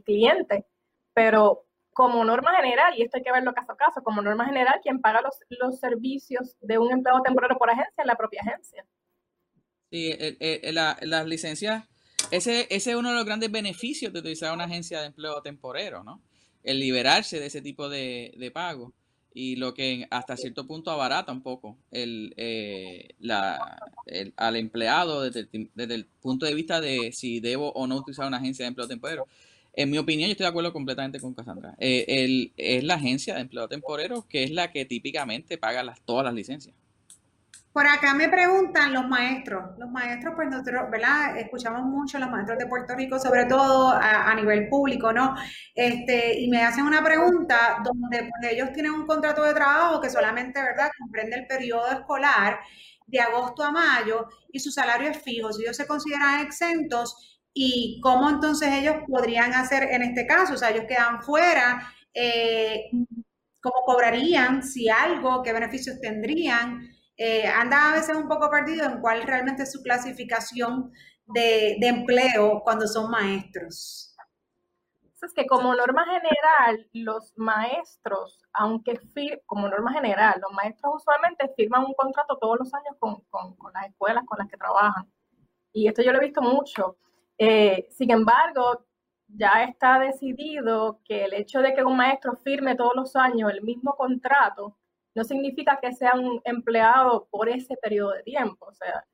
[0.03, 0.65] cliente.
[1.13, 4.79] Pero como norma general, y esto hay que verlo caso a caso, como norma general,
[4.83, 8.85] quien paga los, los servicios de un empleado temporero por agencia es la propia agencia.
[9.89, 10.13] Sí,
[10.71, 11.87] las licencias,
[12.31, 16.03] ese, ese es uno de los grandes beneficios de utilizar una agencia de empleo temporero,
[16.03, 16.21] ¿no?
[16.65, 18.93] el liberarse de ese tipo de, de pago
[19.37, 23.77] y lo que hasta cierto punto abarata un poco el, eh, la,
[24.37, 28.63] al empleado desde el, punto de vista de si debo o no utilizar una agencia
[28.63, 29.27] de empleo temporero.
[29.73, 31.75] En mi opinión, yo estoy de acuerdo completamente con Cassandra.
[31.79, 35.99] Eh, el, es la agencia de empleo temporero que es la que típicamente paga las,
[36.05, 36.73] todas las licencias.
[37.75, 39.77] Por acá me preguntan los maestros.
[39.77, 41.37] Los maestros, pues nosotros, ¿verdad?
[41.37, 45.35] Escuchamos mucho los maestros de Puerto Rico, sobre todo a, nivel público, ¿no?
[45.75, 50.61] Este, y me hacen una pregunta donde ellos tienen un contrato de trabajo que solamente,
[50.61, 52.61] ¿verdad?, comprende el periodo escolar
[53.07, 55.51] de agosto a mayo y su salario es fijo.
[55.51, 60.53] Si ellos se consideran exentos, ¿y cómo entonces ellos podrían hacer en este caso?
[60.53, 61.93] O sea, ellos quedan fuera.
[62.13, 62.85] Eh,
[63.61, 64.63] ¿Cómo cobrarían?
[64.63, 66.94] Si algo, ¿qué beneficios tendrían?
[67.17, 70.91] Eh, anda a veces un poco perdido en cuál realmente es su clasificación
[71.27, 74.15] de, empleo cuando son maestros.
[75.21, 78.99] Es que como norma general, los maestros, aunque
[79.47, 83.23] como norma general, los maestros usualmente firman un contrato todos los años con,
[83.73, 85.11] las escuelas con las que trabajan.
[85.73, 86.97] Y esto yo lo he visto mucho.
[87.39, 88.85] Eh, sin embargo,
[89.27, 93.63] ya está decidido que el hecho de que un maestro firme todos los años el
[93.63, 94.77] mismo contrato
[95.15, 98.65] no significa que sea un empleado por ese periodo de tiempo.
[98.65, 99.05] O sea,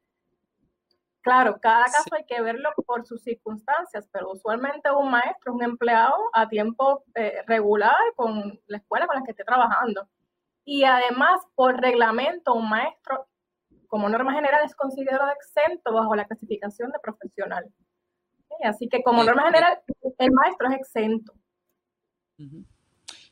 [1.22, 5.64] claro, cada caso hay que verlo por sus circunstancias, pero usualmente un maestro es un
[5.64, 10.10] empleado a tiempo eh, regular con la escuela con la que esté trabajando.
[10.66, 13.28] Y además, por reglamento, un maestro,
[13.88, 17.72] como norma general, es considerado exento bajo la clasificación de profesional.
[18.64, 19.80] Así que, como norma general,
[20.18, 21.34] el maestro es exento.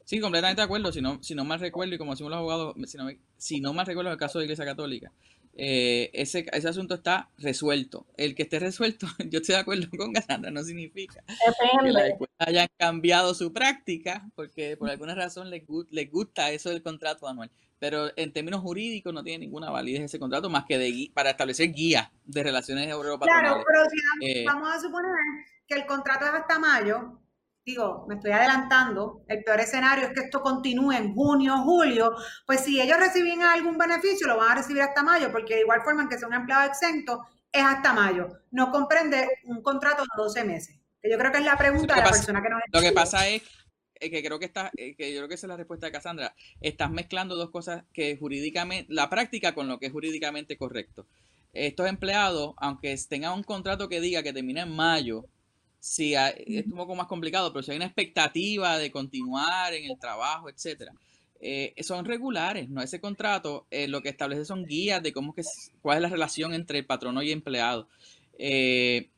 [0.10, 0.92] Sí, completamente de acuerdo.
[0.92, 3.74] Si no, si no mal recuerdo, y como decimos los abogados, si no, si no
[3.74, 5.12] mal recuerdo el caso de Iglesia Católica,
[5.54, 8.08] eh, ese, ese asunto está resuelto.
[8.18, 12.36] El que esté resuelto, yo estoy de acuerdo con Cassandra, no significa que las escuelas
[12.40, 17.52] hayan cambiado su práctica, porque por alguna razón les, les gusta eso del contrato anual.
[17.78, 21.72] Pero en términos jurídicos no tiene ninguna validez ese contrato más que de, para establecer
[21.72, 23.52] guías de relaciones europatronales.
[23.52, 23.84] Claro, pero
[24.20, 25.12] si vamos a suponer
[25.68, 27.20] que el contrato es hasta mayo,
[27.70, 32.62] digo, me estoy adelantando, el peor escenario es que esto continúe en junio, julio, pues
[32.62, 36.10] si ellos reciben algún beneficio, lo van a recibir hasta mayo, porque de igual forma
[36.10, 38.28] que sea un empleado exento, es hasta mayo.
[38.52, 40.76] No comprende un contrato de 12 meses.
[41.02, 43.28] Que yo creo que es la pregunta de la persona que nos Lo que pasa
[43.28, 43.42] es
[44.00, 46.36] que creo que está, eh, que yo creo que esa es la respuesta de Cassandra.
[46.62, 51.06] Estás mezclando dos cosas que jurídicamente, la práctica con lo que es jurídicamente correcto.
[51.54, 55.26] Estos empleados, aunque tengan un contrato que diga que termina en mayo,
[55.80, 59.98] si es un poco más complicado, pero si hay una expectativa de continuar en el
[59.98, 60.94] trabajo, etcétera,
[61.40, 62.82] eh, son regulares, ¿no?
[62.82, 65.44] Ese contrato eh, lo que establece son guías de cómo que,
[65.82, 67.88] cuál es la relación entre el patrono y empleado.
[68.38, 69.10] Eh,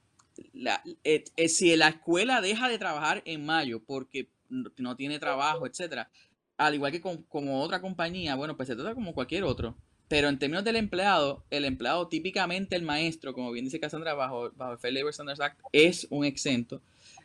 [1.48, 6.10] si la escuela deja de trabajar en mayo porque no tiene trabajo, etcétera,
[6.58, 9.76] al igual que con, como otra compañía, bueno, pues se trata como cualquier otro.
[10.12, 14.52] Pero en términos del empleado, el empleado típicamente el maestro, como bien dice Cassandra, bajo,
[14.58, 16.82] bajo el Fair Labor Standards Act, es un exento.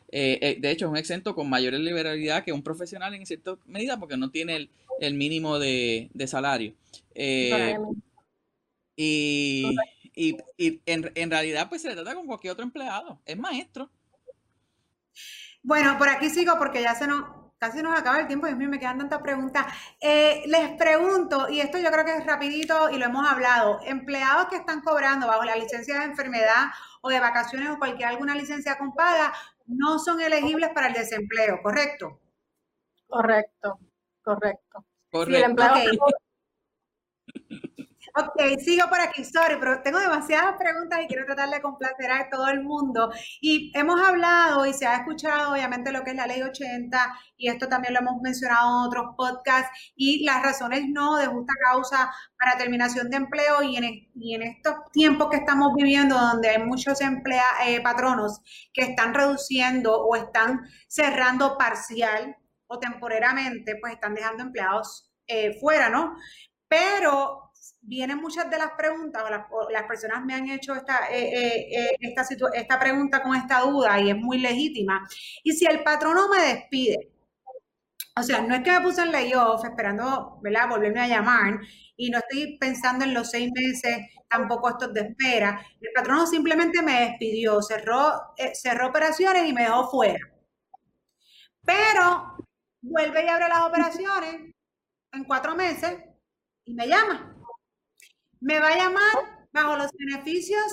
[0.09, 3.57] Eh, eh, de hecho, es un exento con mayor liberalidad que un profesional en cierta
[3.65, 4.69] medida porque no tiene
[5.01, 6.75] el, mínimo de, salario.
[7.13, 7.77] Eh,
[8.95, 9.65] y,
[10.15, 13.19] en, en, realidad, pues se le trata con cualquier otro empleado.
[13.25, 13.89] Es maestro.
[15.61, 17.25] Bueno, por aquí sigo porque ya se nos,
[17.59, 19.65] casi nos acaba el tiempo y a mí me quedan tantas preguntas.
[19.99, 24.47] Eh, les pregunto, y esto yo creo que es rapidito y lo hemos hablado, empleados
[24.47, 26.67] que están cobrando bajo la licencia de enfermedad
[27.01, 29.33] o de vacaciones o cualquier alguna licencia con paga,
[29.65, 32.19] no son elegibles para el desempleo, ¿correcto?
[33.07, 33.79] Correcto,
[34.21, 34.85] correcto.
[35.11, 36.27] correcto.
[38.19, 42.27] Ok, sigo por aquí, sorry, pero tengo demasiadas preguntas y quiero tratar de complacer a
[42.31, 43.11] todo el mundo.
[43.41, 46.97] Y hemos hablado y se ha escuchado obviamente lo que es la ley 80
[47.37, 51.53] y esto también lo hemos mencionado en otros podcasts y las razones no de justa
[51.71, 53.83] causa para terminación de empleo y en,
[54.15, 58.41] y en estos tiempos que estamos viviendo donde hay muchos emplea, eh, patronos
[58.73, 65.89] que están reduciendo o están cerrando parcial o temporariamente, pues están dejando empleados eh, fuera,
[65.89, 66.15] ¿no?
[66.67, 67.46] Pero
[67.87, 72.15] vienen muchas de las preguntas, o las, personas me han hecho esta, eh, eh, eh,
[72.53, 75.07] esta, pregunta con esta duda y es muy legítima.
[75.43, 77.13] Y si el patrono me despide,
[78.17, 81.59] o sea, no es que me puse en layoff esperando, ¿verdad?, volverme a llamar
[81.95, 85.61] y no estoy pensando en los seis meses, tampoco estos de espera.
[85.79, 90.19] El patrono simplemente me despidió, cerró, cerró operaciones y me dejó fuera.
[91.65, 92.35] Pero
[92.81, 94.53] vuelve y abre las operaciones
[95.13, 95.97] en cuatro meses
[96.65, 97.36] y me llama
[98.39, 100.63] ¿Me va a llamar bajo los beneficios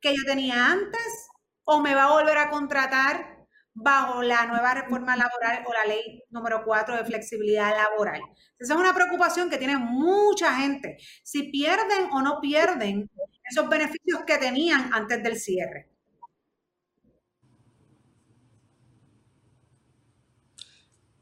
[0.00, 1.28] que yo tenía antes
[1.64, 3.36] o me va a volver a contratar
[3.74, 8.20] bajo la nueva reforma laboral o la ley número 4 de flexibilidad laboral?
[8.58, 10.96] Esa es una preocupación que tiene mucha gente.
[11.22, 13.10] Si pierden o no pierden
[13.44, 15.90] esos beneficios que tenían antes del cierre.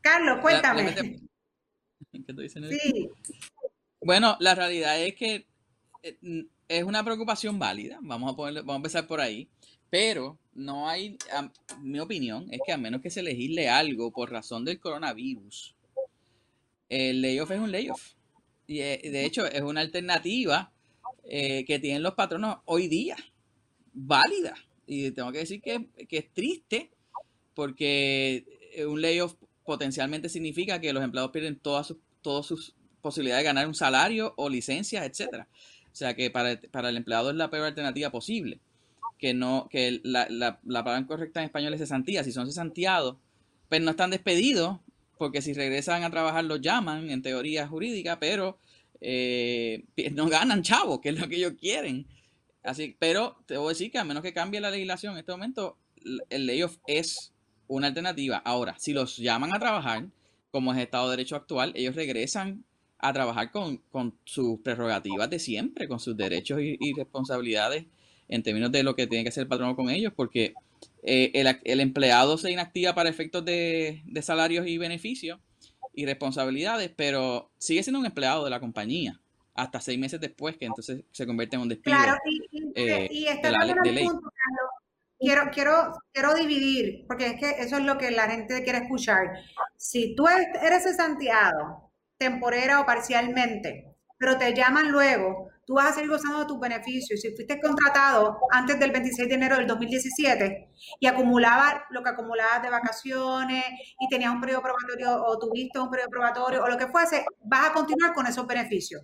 [0.00, 0.94] Carlos, cuéntame.
[2.70, 3.10] Sí.
[4.00, 5.48] Bueno, la realidad es que
[6.68, 9.48] es una preocupación válida, vamos a, vamos a empezar por ahí,
[9.90, 11.16] pero no hay,
[11.80, 15.74] mi opinión es que a menos que se legisle algo por razón del coronavirus,
[16.88, 18.12] el layoff es un layoff.
[18.66, 20.72] Y eh, de hecho es una alternativa
[21.24, 23.16] eh, que tienen los patronos hoy día,
[23.92, 24.54] válida.
[24.86, 26.90] Y tengo que decir que, es triste
[27.54, 28.44] porque
[28.86, 33.66] un layoff potencialmente significa que los empleados pierden todas sus, todas sus posibilidades de ganar
[33.66, 35.48] un salario o licencias, etcétera.
[35.94, 38.58] O sea que para, el empleado es la peor alternativa posible.
[39.16, 42.24] Que no, que la, la, palabra correcta en español es cesantía.
[42.24, 43.16] Si son cesanteados,
[43.68, 44.80] pues no están despedidos,
[45.18, 48.58] porque si regresan a trabajar los llaman en teoría jurídica, pero
[49.00, 52.08] eh, no ganan chavos, que es lo que ellos quieren.
[52.64, 55.30] Así, pero te voy a decir que a menos que cambie la legislación en este
[55.30, 55.78] momento,
[56.28, 57.32] el layoff es
[57.68, 58.38] una alternativa.
[58.38, 60.08] Ahora, si los llaman a trabajar,
[60.50, 62.64] como es el Estado de Derecho actual, ellos regresan
[63.04, 63.82] a trabajar con,
[64.24, 67.84] sus prerrogativas de siempre, con sus derechos y, responsabilidades
[68.28, 70.54] en términos de lo que tiene que hacer el patrono con ellos, porque
[71.02, 71.30] eh,
[71.64, 75.38] el, empleado se inactiva para efectos de, salarios y beneficios
[75.92, 79.20] y responsabilidades, pero sigue siendo un empleado de la compañía
[79.54, 81.96] hasta seis meses después, que entonces se convierte en un despido.
[81.96, 82.40] Claro, y,
[83.10, 84.32] y, este de punto,
[85.18, 89.28] Quiero, quiero, quiero dividir, porque es que eso es lo que la gente quiere escuchar.
[89.76, 91.83] Si tú eres cesanteado
[92.18, 97.20] temporera o parcialmente, pero te llaman luego, tú vas a seguir gozando de tus beneficios.
[97.20, 102.62] Si fuiste contratado antes del 26 de enero del 2017 y acumulabas lo que acumulabas
[102.62, 103.64] de vacaciones
[103.98, 107.70] y tenías un periodo probatorio o tuviste un periodo probatorio o lo que fuese, vas
[107.70, 109.02] a continuar con esos beneficios.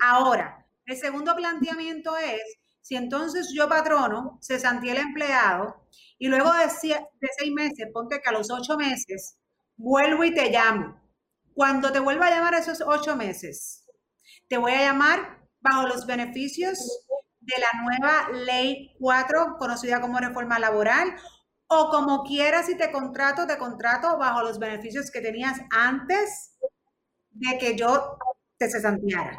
[0.00, 2.42] Ahora, el segundo planteamiento es,
[2.80, 5.86] si entonces yo patrono, sentía el empleado
[6.18, 9.36] y luego de seis meses, ponte que a los ocho meses,
[9.76, 11.01] vuelvo y te llamo.
[11.54, 13.84] Cuando te vuelva a llamar esos ocho meses,
[14.48, 16.78] te voy a llamar bajo los beneficios
[17.40, 21.14] de la nueva ley 4, conocida como reforma laboral,
[21.66, 26.56] o como quieras si te contrato, te contrato bajo los beneficios que tenías antes
[27.30, 28.18] de que yo
[28.58, 29.38] te cesanteara.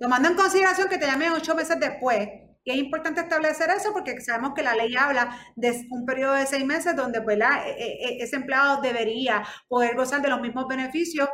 [0.00, 2.28] Tomando en consideración que te llamé ocho meses después,
[2.64, 6.46] y es importante establecer eso porque sabemos que la ley habla de un periodo de
[6.46, 10.68] seis meses donde pues, e, e, e, ese empleado debería poder gozar de los mismos
[10.68, 11.28] beneficios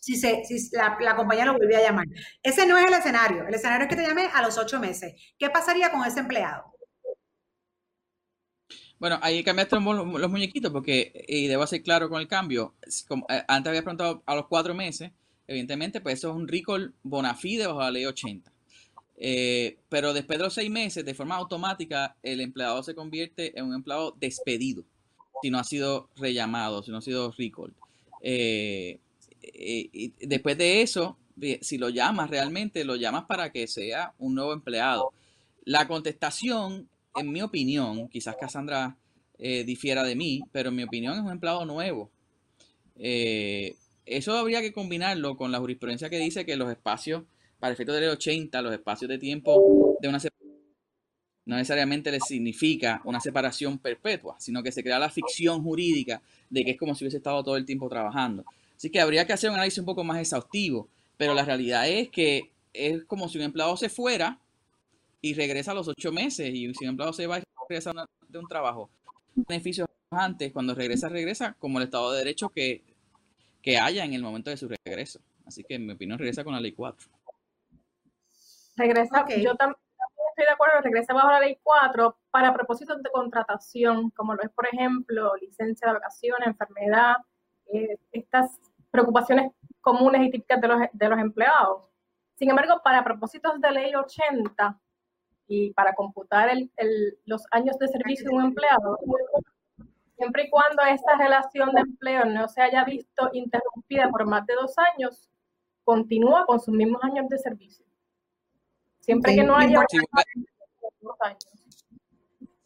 [0.00, 2.06] si, se, la, compañía lo vuelve a llamar.
[2.42, 3.46] Ese no es el escenario.
[3.48, 5.14] El escenario es que te llame a los ocho meses.
[5.38, 6.74] ¿Qué pasaría con ese empleado?
[8.98, 12.74] Bueno, ahí cambiaste los, muñequitos porque, y debo ser claro con el cambio,
[13.08, 15.10] como, eh, antes había preguntado a los cuatro meses,
[15.46, 18.53] evidentemente, pues eso es un recall bona fide bajo la ley 80.
[19.16, 23.66] Eh, pero después de los seis meses, de forma automática, el empleado se convierte en
[23.66, 24.84] un empleado despedido
[25.42, 27.72] si no ha sido rellamado, si no ha sido recall.
[28.20, 28.98] Eh,
[29.42, 31.18] eh, y después de eso,
[31.60, 35.12] si lo llamas realmente, lo llamas para que sea un nuevo empleado.
[35.64, 38.96] La contestación, en mi opinión, quizás Cassandra
[39.36, 42.10] difiera de mí, pero en mi opinión es un empleado nuevo.
[42.94, 47.24] Eso habría que combinarlo con la jurisprudencia que dice que los espacios,
[47.64, 50.18] para efectos de ley 80, los espacios de tiempo de una
[51.46, 56.62] no necesariamente le significa una separación perpetua, sino que se crea la ficción jurídica de
[56.62, 58.44] que es como si hubiese estado todo el tiempo trabajando.
[58.76, 62.10] Así que habría que hacer un análisis un poco más exhaustivo, pero la realidad es
[62.10, 64.38] que es como si un empleado se fuera
[65.22, 67.92] y regresa a los ocho meses y si un empleado se va y regresa
[68.28, 68.90] de un trabajo,
[69.34, 72.82] beneficios antes, cuando regresa, regresa como el Estado de Derecho que,
[73.62, 75.20] que haya en el momento de su regreso.
[75.46, 77.13] Así que en mi opinión regresa con la ley 4.
[78.76, 79.78] Regresa, yo también
[80.30, 84.50] estoy de acuerdo, regresa bajo la ley 4 para propósitos de contratación, como lo es,
[84.50, 87.16] por ejemplo, licencia de vacaciones, enfermedad,
[87.72, 88.58] eh, estas
[88.90, 91.82] preocupaciones comunes y típicas de los, de los empleados.
[92.36, 94.80] Sin embargo, para propósitos de ley 80
[95.46, 98.98] y para computar el, el, los años de servicio de un empleado,
[100.16, 104.54] siempre y cuando esta relación de empleo no se haya visto interrumpida por más de
[104.54, 105.28] dos años,
[105.84, 107.83] continúa con sus mismos años de servicio.
[109.04, 109.80] Siempre que no haya.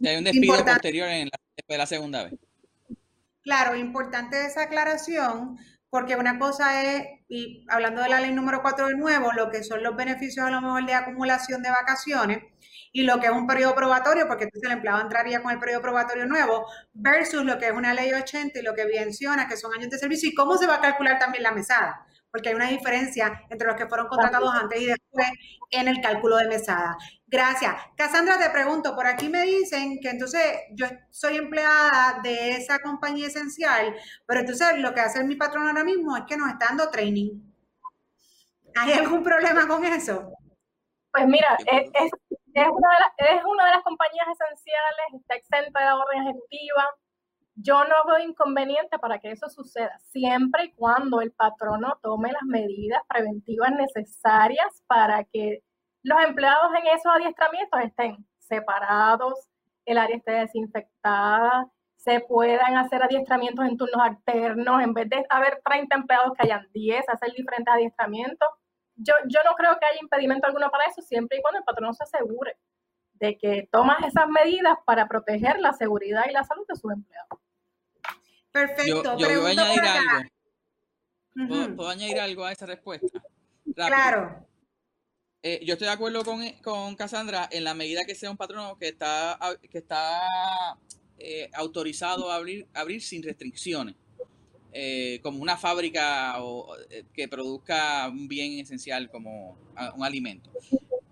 [0.00, 1.28] Si hay un despido posterior en
[1.68, 2.34] la, la segunda vez.
[3.42, 5.58] Claro, importante esa aclaración,
[5.90, 9.64] porque una cosa es, y hablando de la ley número 4 de nuevo, lo que
[9.64, 12.44] son los beneficios a lo mejor de acumulación de vacaciones
[12.92, 15.82] y lo que es un periodo probatorio, porque entonces el empleado entraría con el periodo
[15.82, 19.72] probatorio nuevo, versus lo que es una ley 80 y lo que menciona que son
[19.74, 22.68] años de servicio y cómo se va a calcular también la mesada porque hay una
[22.68, 25.26] diferencia entre los que fueron contratados antes y después
[25.70, 26.96] en el cálculo de mesada.
[27.26, 27.74] Gracias.
[27.96, 33.26] Cassandra, te pregunto, por aquí me dicen que entonces yo soy empleada de esa compañía
[33.26, 33.94] esencial,
[34.26, 37.40] pero entonces lo que hace mi patrón ahora mismo es que nos está dando training.
[38.76, 40.32] ¿Hay algún problema con eso?
[41.12, 42.10] Pues mira, es, es,
[42.54, 42.88] una,
[43.18, 46.88] de es una de las compañías esenciales, está exenta de la orden ejecutiva,
[47.60, 52.44] yo no veo inconveniente para que eso suceda, siempre y cuando el patrono tome las
[52.44, 55.64] medidas preventivas necesarias para que
[56.02, 59.48] los empleados en esos adiestramientos estén separados,
[59.84, 61.66] el área esté desinfectada,
[61.96, 66.68] se puedan hacer adiestramientos en turnos alternos, en vez de haber 30 empleados que hayan
[66.72, 68.48] 10, hacer diferentes adiestramientos.
[68.94, 71.92] Yo, yo no creo que haya impedimento alguno para eso, siempre y cuando el patrono
[71.92, 72.56] se asegure
[73.14, 77.47] de que toma esas medidas para proteger la seguridad y la salud de sus empleados.
[78.58, 79.18] Perfecto.
[79.18, 81.76] Yo, voy a añadir algo.
[81.76, 83.22] ¿Puedo, añadir algo a esa respuesta?
[83.74, 84.44] Claro.
[85.42, 88.76] Eh, yo estoy de acuerdo con, con Cassandra en la medida que sea un patrono
[88.76, 89.38] que está,
[89.70, 90.76] que está
[91.18, 93.94] eh, autorizado a abrir, abrir sin restricciones,
[94.72, 96.74] eh, como una fábrica o,
[97.14, 99.56] que produzca un bien esencial como
[99.94, 100.50] un alimento.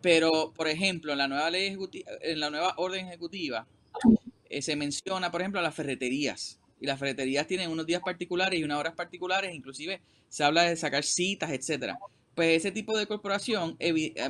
[0.02, 3.68] Pero, por ejemplo, en la nueva ley ejecutiva, en la nueva orden ejecutiva,
[4.60, 8.64] se menciona, por ejemplo, a las ferreterías y las ferreterías tienen unos días particulares y
[8.64, 11.98] unas horas particulares, inclusive se habla de sacar citas, etcétera.
[12.34, 13.78] Pues ese tipo de corporación,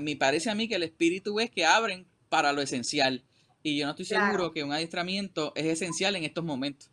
[0.01, 3.25] me parece a mí que el espíritu es que abren para lo esencial.
[3.63, 6.89] Y yo no estoy seguro que un adiestramiento es esencial en estos momentos.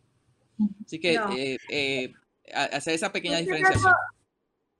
[0.84, 2.12] Así que eh, eh,
[2.52, 3.92] hacer esa pequeña diferenciación.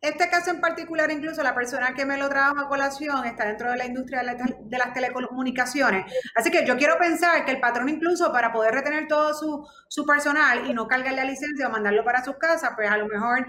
[0.04, 3.70] Este caso en particular, incluso la persona que me lo trabaja a colación está dentro
[3.70, 6.12] de la industria de, las telecomunicaciones.
[6.34, 10.04] Así que yo quiero pensar que el patrón incluso para poder retener todo su, su
[10.04, 13.46] personal y no cargarle la licencia o mandarlo para sus casas, pues a lo mejor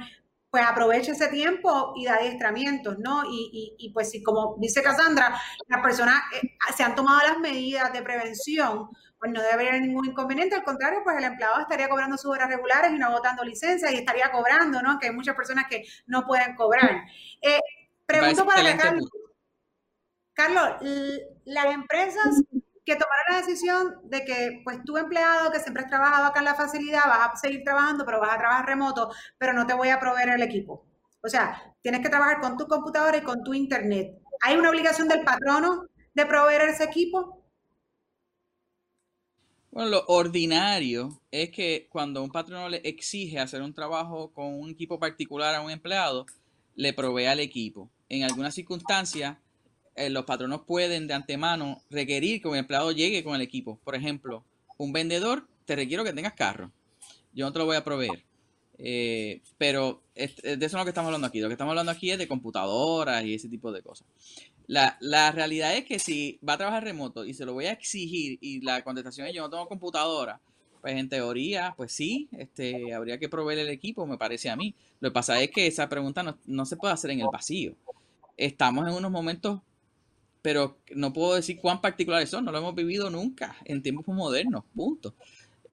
[0.56, 3.24] pues aproveche ese tiempo y da adiestramientos, ¿no?
[3.30, 5.36] Y, y, pues si como dice Cassandra,
[5.68, 8.88] las personas eh, se han tomado las medidas de prevención,
[9.20, 12.49] pues no debería haber ningún inconveniente, al contrario, pues el empleado estaría cobrando sus horas
[12.49, 14.99] regulares y no votando licencia y estaría cobrando, ¿no?
[14.99, 17.03] Que hay muchas personas que no pueden cobrar.
[17.41, 17.59] Eh,
[18.05, 19.09] pregunto para Carlos.
[20.34, 20.70] Carlos,
[21.45, 22.43] las empresas
[22.86, 26.45] que tomaron la decisión de que, pues, tu empleado que siempre has trabajado acá en
[26.45, 29.89] la facilidad, vas a seguir trabajando, pero vas a trabajar remoto, pero no te voy
[29.89, 30.86] a proveer el equipo.
[31.24, 34.16] O sea, tienes que trabajar con tu computadora y con tu internet.
[34.41, 37.44] ¿Hay una obligación del patrono de proveer ese equipo?
[39.76, 44.69] Bueno, lo ordinario es que cuando un patrono le exige hacer un trabajo con un
[44.69, 46.26] equipo particular a un empleado,
[46.76, 47.89] le provea el equipo.
[48.07, 49.36] En algunas circunstancias,
[49.97, 53.78] eh, los patronos pueden de antemano requerir que un empleado llegue con el equipo.
[53.84, 54.45] Por ejemplo,
[54.78, 56.71] un vendedor, te requiero que tengas carro.
[57.34, 58.23] Yo no te lo voy a proveer.
[58.78, 61.41] Eh, pero de eso es lo que estamos hablando aquí.
[61.41, 64.07] Lo que estamos hablando aquí es de computadoras y ese tipo de cosas.
[64.68, 67.72] La, la, realidad es que si va a trabajar remoto y se lo voy a
[67.72, 70.41] exigir y la contestación es yo no tengo computadora,
[70.82, 74.76] pues en teoría, pues sí, este, habría que proveer el equipo, me parece a mí.
[74.99, 77.76] Lo que pasa es que esa pregunta no, no se puede hacer en el vacío.
[78.38, 79.61] Estamos en unos momentos
[80.45, 84.63] pero no puedo decir cuán particulares son, no lo hemos vivido nunca en tiempos modernos,
[84.76, 85.16] punto.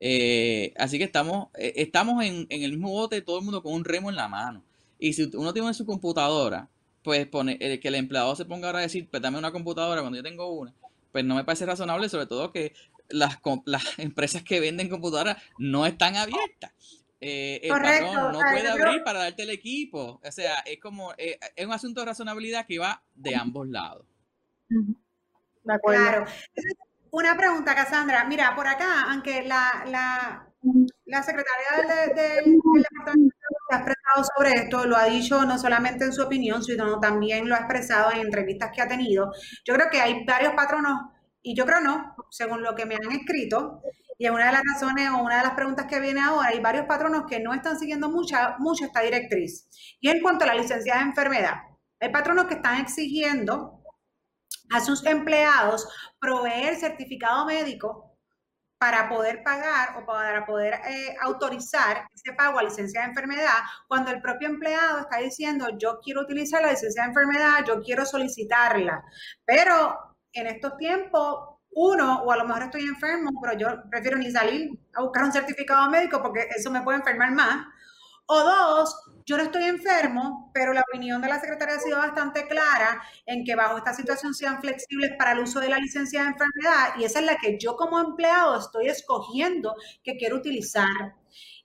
[0.00, 3.84] Eh, así que estamos, eh, estamos en, el mismo bote, todo el mundo con un
[3.84, 4.64] remo en la mano.
[4.98, 6.70] Y si uno tiene su computadora,
[7.02, 10.00] pues pone, el que el empleado se ponga ahora a decir, pues dame una computadora
[10.00, 10.72] cuando yo tengo una,
[11.10, 12.72] pues no me parece razonable, sobre todo que
[13.08, 16.72] las, las empresas que venden computadoras no están abiertas.
[17.24, 20.20] Eh, el patrón no puede abrir para darte el equipo.
[20.24, 24.04] O sea, es como, es un asunto de razonabilidad que va de ambos lados.
[25.84, 26.26] Claro.
[27.12, 28.24] Una pregunta, Cassandra.
[28.24, 30.48] Mira, por acá, aunque la, la,
[31.04, 33.36] la secretaria del, departamento
[33.74, 37.54] ha expresado sobre esto, lo ha dicho no solamente en su opinión, sino también lo
[37.54, 39.32] ha expresado en entrevistas que ha tenido.
[39.64, 40.98] Yo creo que hay varios patronos,
[41.42, 43.82] y yo creo no, según lo que me han escrito,
[44.18, 46.60] y es una de las razones o una de las preguntas que viene ahora, hay
[46.60, 49.68] varios patronos que no están siguiendo mucha, mucho esta directriz.
[50.00, 51.54] Y en cuanto a la licencia de enfermedad,
[51.98, 53.82] hay patronos que están exigiendo
[54.72, 55.88] a sus empleados
[56.20, 58.11] proveer certificado médico
[58.82, 64.10] para poder pagar o para poder eh, autorizar ese pago a licencia de enfermedad, cuando
[64.10, 69.04] el propio empleado está diciendo, yo quiero utilizar la licencia de enfermedad, yo quiero solicitarla,
[69.44, 74.32] pero en estos tiempos, uno, o a lo mejor estoy enfermo, pero yo prefiero ni
[74.32, 77.64] salir a buscar un certificado médico porque eso me puede enfermar más,
[78.26, 82.46] o dos, yo no estoy enfermo, pero la opinión de la secretaria ha sido bastante
[82.46, 86.28] clara en que bajo esta situación sean flexibles para el uso de la licencia de
[86.28, 91.16] enfermedad y esa es la que yo como empleado estoy escogiendo que quiero utilizar.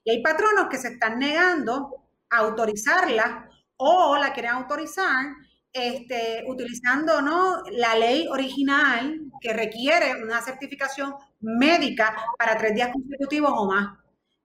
[0.04, 5.26] Y hay patronos que se están negando a autorizarla o la quieren autorizar
[5.72, 7.62] este, utilizando ¿no?
[7.70, 13.98] la ley original que requiere una certificación médica para tres días consecutivos o más.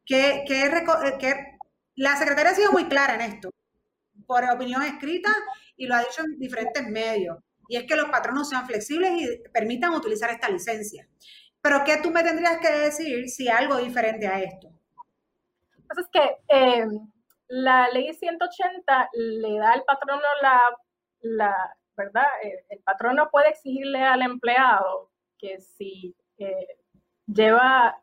[0.06, 1.53] ¿Qué, qué,
[1.96, 3.52] la secretaria ha sido muy clara en esto,
[4.26, 5.30] por opinión escrita
[5.76, 7.38] y lo ha dicho en diferentes medios.
[7.68, 11.08] Y es que los patronos sean flexibles y permitan utilizar esta licencia.
[11.62, 14.70] Pero ¿qué tú me tendrías que decir si algo diferente a esto?
[15.88, 16.86] Pues es que eh,
[17.48, 20.22] la ley 180 le da al patrono
[21.22, 21.56] la,
[21.96, 22.26] ¿verdad?
[22.70, 26.68] El patrono puede exigirle al empleado que si eh,
[27.28, 28.03] lleva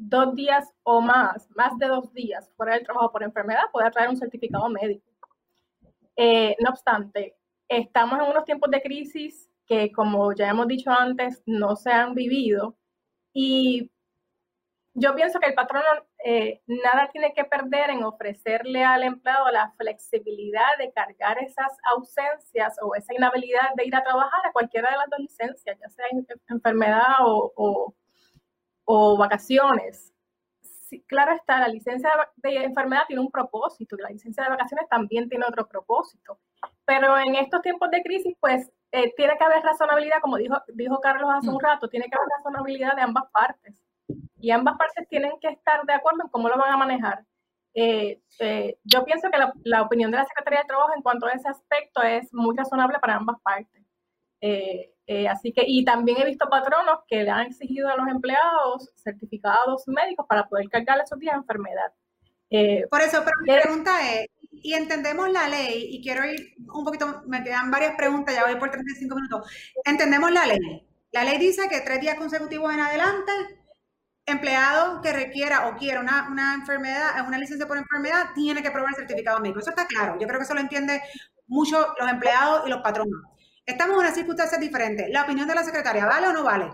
[0.00, 4.08] dos días o más, más de dos días fuera del trabajo por enfermedad, puede traer
[4.08, 5.06] un certificado médico.
[6.16, 7.36] Eh, no obstante,
[7.68, 12.14] estamos en unos tiempos de crisis que, como ya hemos dicho antes, no se han
[12.14, 12.76] vivido
[13.32, 13.90] y
[14.94, 15.82] yo pienso que el patrón
[16.24, 22.76] eh, nada tiene que perder en ofrecerle al empleado la flexibilidad de cargar esas ausencias
[22.82, 26.06] o esa inhabilidad de ir a trabajar a cualquiera de las dos licencias, ya sea
[26.48, 27.94] enfermedad o o
[29.18, 30.12] vacaciones.
[31.06, 35.28] claro está, la licencia de enfermedad tiene un propósito y la licencia de vacaciones también
[35.28, 36.38] tiene otro propósito.
[36.84, 41.00] Pero en estos tiempos de crisis, pues eh, tiene que haber razonabilidad, como dijo, dijo
[41.00, 41.60] Carlos hace un mm.
[41.60, 43.74] rato, tiene que haber razonabilidad de ambas partes.
[44.40, 47.24] Y ambas partes tienen que estar de acuerdo en cómo lo van a manejar.
[47.74, 51.26] Eh, eh, yo pienso que la, la, opinión de la Secretaría de Trabajo en cuanto
[51.26, 53.84] a ese aspecto es muy razonable para ambas partes.
[54.40, 54.94] Eh,
[55.28, 59.86] así que, y también he visto patronos que le han exigido a los empleados certificados
[59.88, 61.92] médicos para poder cargar esos días de enfermedad.
[62.50, 66.84] Eh, Por eso, pero mi pregunta es, y, entendemos la ley, y quiero ir un
[66.84, 69.50] poquito, me quedan varias preguntas, ya voy por 35 minutos.
[69.84, 70.86] Entendemos la ley.
[71.12, 73.32] La ley dice que tres días consecutivos en adelante,
[74.26, 78.90] empleado que requiera o quiera una, una enfermedad, una licencia por enfermedad, tiene que probar
[78.90, 79.60] el certificado médico.
[79.60, 80.18] Eso está claro.
[80.20, 81.02] Yo creo que eso lo entiende
[81.46, 83.22] mucho los empleados y los patronos.
[83.70, 85.08] Estamos en una circunstancia diferente.
[85.08, 86.70] La opinión de la secretaria, ¿vale o no vale?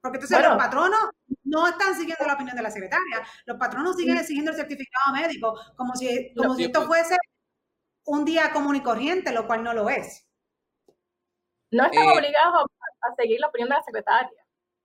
[0.00, 1.10] Porque entonces los patronos
[1.44, 3.22] no están siguiendo la opinión de la secretaria.
[3.46, 7.16] Los patronos siguen exigiendo el certificado médico como si, como si esto fuese
[8.04, 10.26] un día común y corriente, lo cual no lo es.
[11.70, 12.64] No están eh, obligados
[13.02, 14.30] a, seguir la opinión de la secretaria.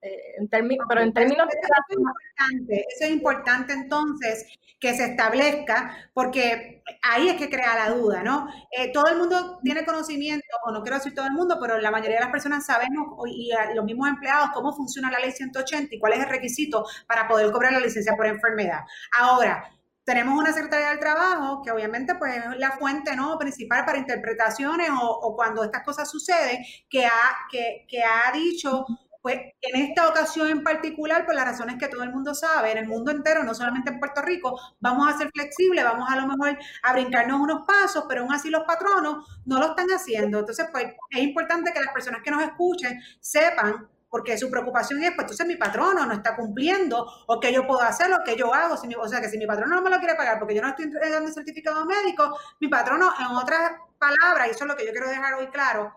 [0.03, 4.45] Eh, en pero en términos eso, es importante, eso es importante entonces
[4.77, 8.49] que se establezca, porque ahí es que crea la duda, ¿no?
[8.69, 11.89] Eh, todo el mundo tiene conocimiento, o no quiero decir todo el mundo, pero la
[11.89, 15.99] mayoría de las personas sabemos, y los mismos empleados, cómo funciona la ley 180 y
[15.99, 18.81] cuál es el requisito para poder cobrar la licencia por enfermedad.
[19.17, 19.63] Ahora,
[20.03, 23.37] tenemos una Secretaría del Trabajo que obviamente pues es la fuente ¿no?
[23.37, 28.85] principal para interpretaciones o, cuando estas cosas suceden, que ha, que, que ha dicho
[29.23, 32.79] pues en esta ocasión en particular, por las razones que todo el mundo sabe, en
[32.79, 36.27] el mundo entero, no solamente en Puerto Rico, vamos a ser flexibles, vamos a lo
[36.27, 40.39] mejor a brincarnos unos pasos, pero aún así los patronos no lo están haciendo.
[40.39, 45.11] Entonces, pues es importante que las personas que nos escuchen sepan porque su preocupación es,
[45.11, 48.53] pues entonces mi patrono no está cumpliendo, o que yo puedo hacer, lo que yo
[48.53, 50.61] hago, si o sea, que si mi patrono no me lo quiere pagar porque yo
[50.61, 54.85] no estoy entregando certificado médico, mi patrono, en otras palabras, y eso es lo que
[54.85, 55.93] yo quiero dejar hoy claro,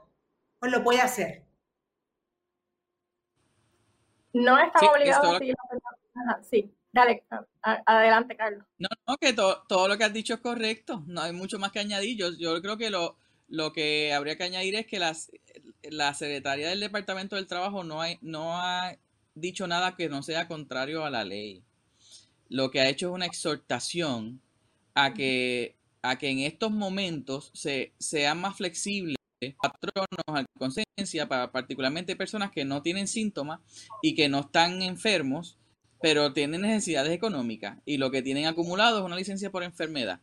[0.61, 1.45] pues lo puede hacer.
[4.37, 5.55] No está obligado a seguir
[6.43, 7.24] Sí, dale,
[7.62, 8.66] adelante, Carlos.
[8.78, 11.03] No, no, que todo lo que has dicho es correcto.
[11.07, 12.18] No hay mucho más que añadir.
[12.18, 13.16] Yo, yo creo que lo,
[13.49, 15.30] lo que habría que añadir es que las,
[15.82, 18.97] la secretaria del Departamento del Trabajo no, hay, no ha
[19.34, 21.62] dicho nada que no sea contrario a la ley.
[22.49, 24.43] Lo que ha hecho es una exhortación
[24.95, 29.16] a que, a que en estos momentos se, sea más flexible
[29.61, 33.61] patronos a conciencia, para particularmente personas que no tienen síntomas
[34.03, 35.59] y que no están enfermos,
[36.01, 40.20] pero tienen necesidades económicas y lo que tienen acumulado es una licencia por enfermedad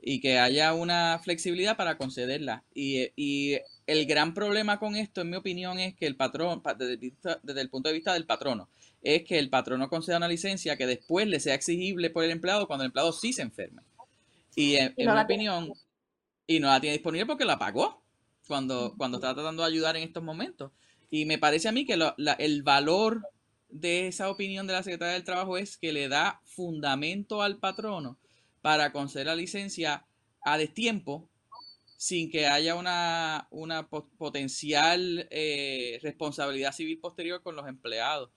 [0.00, 2.64] y que haya una flexibilidad para concederla.
[2.74, 7.12] Y, y el gran problema con esto, en mi opinión, es que el patrón, desde,
[7.42, 8.68] desde el punto de vista del patrono,
[9.02, 12.66] es que el patrono conceda una licencia que después le sea exigible por el empleado
[12.66, 13.82] cuando el empleado sí se enferme.
[14.54, 15.72] Y en, mi opinión,
[16.46, 18.05] y no la tiene disponible porque la pagó
[18.46, 20.72] cuando, cuando está tratando de ayudar en estos momentos.
[21.10, 21.98] Y me parece a mí que
[22.38, 23.22] el valor
[23.68, 28.18] de esa opinión de la Secretaría del Trabajo es que le da fundamento al patrono
[28.62, 30.04] para conceder la licencia
[30.42, 31.28] a destiempo
[31.96, 38.30] sin que haya una, una potencial eh, responsabilidad civil posterior con los empleados.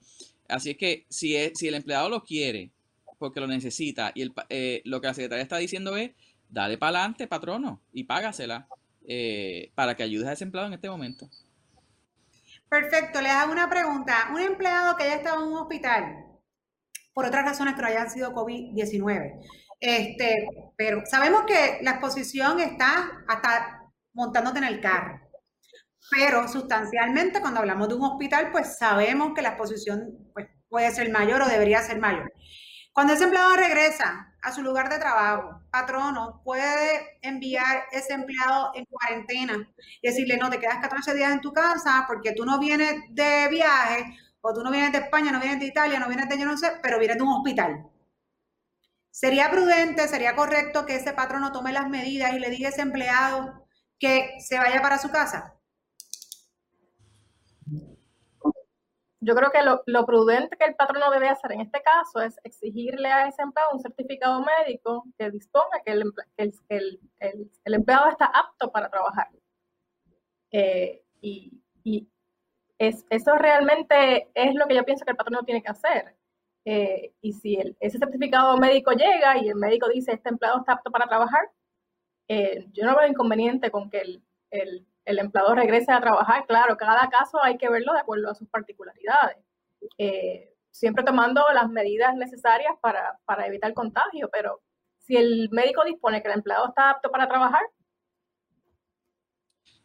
[0.48, 2.70] Así es que si, es, si el empleado lo quiere
[3.18, 6.12] porque lo necesita y el, eh, lo que la secretaria está diciendo es,
[6.48, 8.66] dale para adelante, patrono, y págasela.
[9.12, 11.28] Eh, para que ayudes a ese empleado en este momento.
[12.68, 14.28] Perfecto, les hago una pregunta.
[14.32, 16.26] Un empleado que haya estado en un hospital,
[17.12, 19.40] por otras razones que no hayan sido COVID-19,
[19.80, 20.46] este,
[20.76, 23.82] pero sabemos que la exposición está hasta
[24.12, 25.20] montándote en el carro.
[26.12, 31.10] Pero sustancialmente, cuando hablamos de un hospital, pues sabemos que la exposición pues, puede ser
[31.10, 32.32] mayor o debería ser mayor.
[32.92, 38.84] Cuando ese empleado regresa a su lugar de trabajo, patrono puede enviar ese empleado en
[38.86, 39.68] cuarentena
[40.02, 43.48] y decirle, no, te quedas 14 días en tu casa porque tú no vienes de
[43.48, 46.46] viaje o tú no vienes de España, no vienes de Italia, no vienes de yo
[46.46, 47.86] no sé, pero vienes de un hospital.
[49.10, 52.82] Sería prudente, sería correcto que ese patrono tome las medidas y le diga a ese
[52.82, 53.66] empleado
[53.98, 55.59] que se vaya para su casa.
[59.20, 63.08] Yo creo que lo, prudente que el patrono debe hacer en este caso es exigirle
[63.08, 67.00] a ese empleado un certificado médico que disponga que el,
[67.64, 69.28] empleado está apto para trabajar.
[70.52, 71.60] Eh, y,
[72.78, 76.16] es, eso realmente es lo que yo pienso que el patrono tiene que hacer.
[76.64, 80.90] Eh, y si ese certificado médico llega y el médico dice este empleado está apto
[80.90, 81.50] para trabajar,
[82.28, 84.86] eh, yo no veo inconveniente con que el el
[85.18, 86.46] empleado regrese a trabajar.
[86.46, 89.38] Claro, cada caso hay que verlo de acuerdo a sus particularidades.
[89.98, 94.60] Eh, siempre tomando las medidas necesarias para, para evitar contagio, pero
[94.98, 97.62] si el médico dispone que el empleado está apto para trabajar.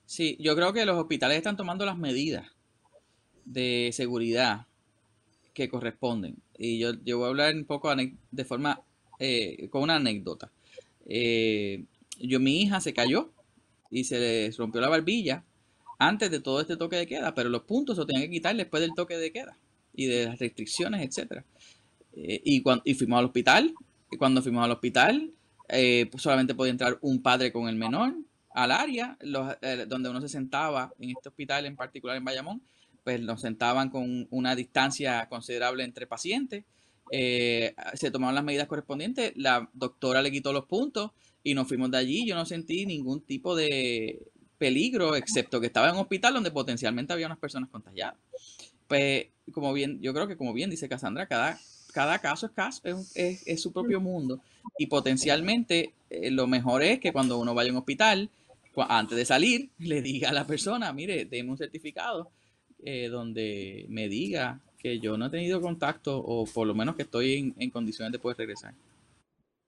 [0.06, 2.46] Sí, yo creo que los hospitales están tomando las medidas
[3.44, 4.68] de seguridad
[5.54, 6.36] que corresponden.
[6.58, 8.82] Y yo, yo voy a hablar un poco de forma,
[9.20, 10.52] eh, con una anécdota.
[11.08, 11.86] Eh,
[12.20, 13.32] yo, mi hija se cayó
[13.90, 15.44] y se les rompió la barbilla
[16.00, 18.82] antes de todo este toque de queda, pero los puntos se tenían que quitar después
[18.82, 19.58] del toque de queda
[19.94, 21.46] y de las restricciones, etcétera.
[22.14, 23.74] Eh, y, cuando, y fuimos al hospital,
[24.18, 25.32] cuando fuimos al hospital,
[25.70, 28.14] eh, pues solamente podía entrar un padre con el menor
[28.52, 29.18] al área,
[29.62, 32.62] eh, donde uno se sentaba, en este hospital en particular en Bayamón,
[33.04, 36.66] pues nos sentaban con una distancia considerable entre pacientes,
[37.12, 41.12] se tomaron las medidas correspondientes, la doctora le quitó los puntos
[41.46, 44.20] y nos fuimos de allí, yo no sentí ningún tipo de
[44.58, 48.16] peligro, excepto que estaba en un hospital donde potencialmente había unas personas contagiadas.
[48.88, 51.60] Pues, como bien, yo creo que como bien dice Cassandra, cada,
[51.94, 52.82] cada caso es, caso,
[53.14, 54.42] es, su propio mundo
[54.80, 58.32] y potencialmente eh, lo mejor es que cuando uno vaya a un hospital,
[58.90, 62.32] antes de salir, le diga a la persona, mire, déme un certificado
[62.84, 67.04] eh, donde me diga que yo no he tenido contacto o por lo menos que
[67.04, 68.74] estoy en, en condiciones de poder regresar.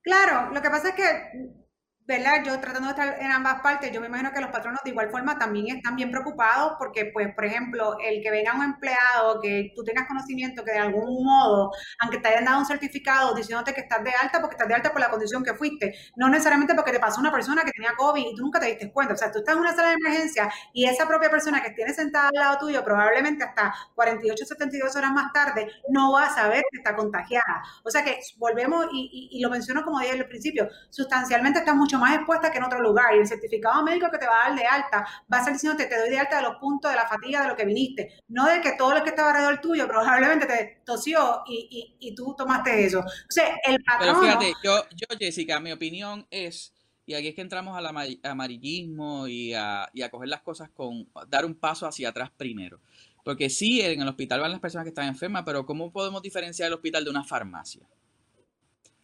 [0.01, 1.66] Claro, lo que pasa es que
[2.07, 2.41] ¿verdad?
[2.45, 5.09] Yo tratando de estar en ambas partes, yo me imagino que los patronos de igual
[5.11, 9.73] forma también están bien preocupados porque, pues, por ejemplo, el que venga un empleado, que
[9.75, 13.81] tú tengas conocimiento que de algún modo, aunque te hayan dado un certificado diciéndote que
[13.81, 16.93] estás de alta porque estás de alta por la condición que fuiste, no necesariamente porque
[16.93, 19.13] te pasó una persona que tenía COVID y tú nunca te diste cuenta.
[19.13, 21.93] O sea, tú estás en una sala de emergencia y esa propia persona que tiene
[21.93, 26.63] sentada al lado tuyo, probablemente hasta 48, 72 horas más tarde, no va a saber
[26.71, 27.63] que está contagiada.
[27.83, 32.15] O sea que volvemos y, lo menciono como dije al principio, sustancialmente está mucho más
[32.15, 33.15] expuesta que en otro lugar.
[33.15, 35.77] Y el certificado médico que te va a dar de alta va a ser diciendo
[35.77, 38.23] te doy de alta de los puntos de la fatiga de lo que viniste.
[38.27, 42.35] No de que todo lo que estaba alrededor tuyo probablemente te tosió y, y, tú
[42.37, 42.99] tomaste eso.
[42.99, 44.17] O sea, el patrón...
[44.19, 46.73] Pero fíjate, yo, yo, Jessica, mi opinión es,
[47.05, 51.09] y aquí es que entramos al amarillismo y a, y a coger las cosas con,
[51.27, 52.79] dar un paso hacia atrás primero.
[53.23, 56.67] Porque sí, en el hospital van las personas que están enfermas, pero ¿cómo podemos diferenciar
[56.67, 57.85] el hospital de una farmacia?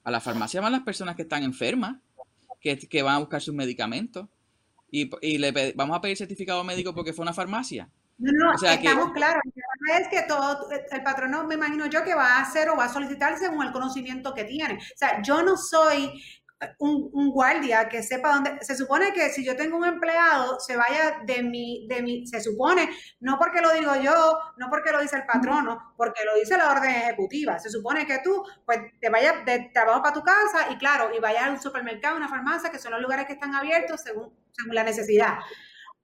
[0.04, 1.98] A la farmacia van las personas que están enfermas
[2.64, 4.28] que, van a buscar sus medicamentos
[4.90, 7.90] y, y, le vamos a pedir certificado médico porque fue una farmacia.
[8.18, 9.42] No, no, estamos claros.
[10.00, 12.94] Es que todo, el patrono, me imagino yo, que va a hacer o va a
[12.94, 14.76] solicitar según el conocimiento que tiene.
[14.76, 16.24] O sea, yo no soy
[16.80, 18.58] un, guardia que sepa dónde.
[18.62, 22.42] Se supone que si yo tengo un empleado, se vaya de mi, de mi, se
[22.42, 22.90] supone,
[23.20, 26.72] no porque lo digo yo, no porque lo dice el patrono, porque lo dice la
[26.72, 27.60] orden ejecutiva.
[27.60, 31.20] Se supone que tú, pues, te vayas de trabajo para tu casa y claro, y
[31.20, 34.76] vayas a un supermercado, una farmacia, que son los lugares que están abiertos según, según
[34.76, 35.40] la necesidad.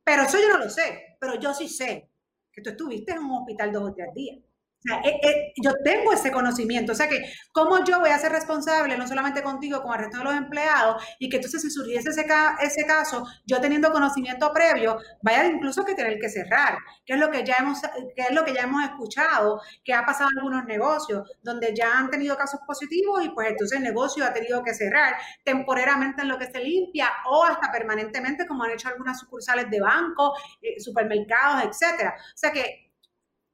[0.04, 2.10] Pero eso yo no lo sé, pero yo sí sé
[2.52, 4.40] que tú estuviste en un hospital dos o tres días.
[4.80, 6.94] O sea, eh, eh, yo tengo ese conocimiento.
[6.94, 7.22] O sea que,
[7.52, 11.04] ¿cómo yo voy a ser responsable, no solamente contigo, con el resto de los empleados,
[11.20, 12.26] y que entonces si surgiese ese,
[12.62, 16.78] ese caso, yo teniendo conocimiento previo, vaya incluso que tener que cerrar?
[17.06, 17.82] Que es lo que ya hemos,
[18.16, 21.98] que es lo que ya hemos escuchado, que ha pasado en algunos negocios, donde ya
[21.98, 26.30] han tenido casos positivos y pues entonces el negocio ha tenido que cerrar temporariamente en
[26.30, 30.80] lo que se limpia o hasta permanentemente, como han hecho algunas sucursales de banco, eh,
[30.80, 32.16] supermercados, etcétera.
[32.18, 32.89] O sea que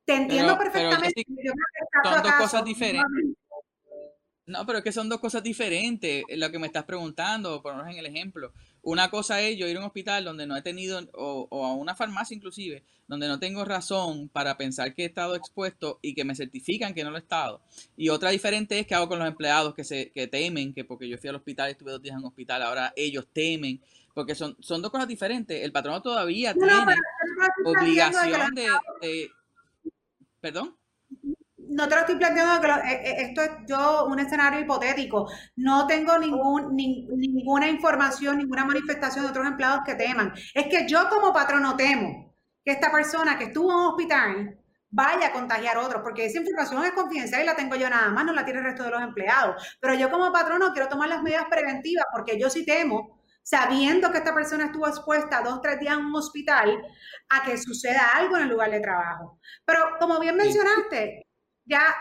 [0.06, 1.26] te entiendo perfectamente.
[2.04, 3.36] son dos cosas diferentes.
[4.48, 6.24] No, pero es que son dos cosas diferentes.
[6.30, 8.54] Lo que me estás preguntando, por en el ejemplo.
[8.84, 11.96] Una cosa es yo ir a un hospital donde no he tenido, o, a una
[11.96, 16.36] farmacia inclusive, donde no tengo razón para pensar que he estado expuesto y que me
[16.36, 17.64] certifican que no lo he estado.
[17.98, 21.10] Y otra diferente es que hago con los empleados que se que temen, que porque
[21.10, 23.82] yo fui al hospital, estuve dos días en un hospital, ahora ellos temen,
[24.14, 25.64] porque son, son dos cosas diferentes.
[25.64, 26.72] El patrono todavía tiene
[27.66, 29.32] obligación de
[30.46, 30.78] ¿Perdón?
[31.58, 35.28] No te lo estoy planteando eh, eh, esto es yo un escenario hipotético.
[35.56, 40.34] No tengo ninguna información, ninguna manifestación de otros empleados que teman.
[40.54, 44.60] Es que yo como patrono temo que esta persona que estuvo en un hospital
[44.92, 48.10] vaya a contagiar a otros, porque esa información es confidencial y la tengo yo nada
[48.12, 49.78] más, no la tiene el resto de los empleados.
[49.82, 53.15] Pero yo como patrono quiero tomar las medidas preventivas porque yo sí temo
[53.46, 56.84] sabiendo que esta persona estuvo expuesta dos, tres días en un hospital,
[57.30, 59.40] a que suceda algo en el lugar de trabajo.
[59.64, 61.28] Pero como bien mencionaste,
[61.64, 61.96] ya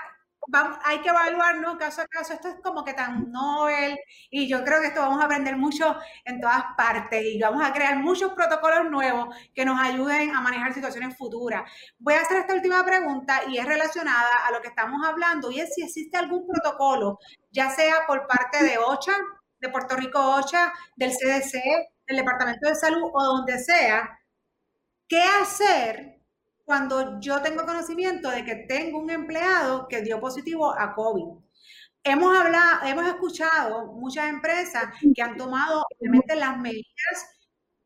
[0.84, 1.76] hay que evaluar, ¿no?
[1.76, 3.98] Caso a caso, esto es como que tan novel
[4.30, 7.72] y yo creo que esto vamos a aprender mucho en todas partes y vamos a
[7.72, 11.70] crear muchos protocolos nuevos que nos ayuden a manejar situaciones futuras.
[11.98, 15.60] Voy a hacer esta última pregunta y es relacionada a lo que estamos hablando y
[15.60, 17.18] es si existe algún protocolo,
[17.50, 19.14] ya sea por parte de OCHA,
[19.64, 21.52] de Puerto Rico OCHA, del CDC,
[22.06, 24.18] del Departamento de Salud o donde sea,
[25.08, 26.20] ¿qué hacer
[26.64, 31.40] cuando yo tengo conocimiento de que tengo un empleado que dio positivo a COVID?
[32.02, 34.84] Hemos hablado, hemos escuchado muchas empresas
[35.14, 36.84] que han tomado obviamente las medidas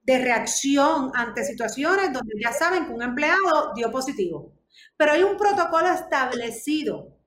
[0.02, 4.52] de reacción ante situaciones donde ya saben que un empleado dio positivo.
[4.96, 7.17] Pero hay un protocolo establecido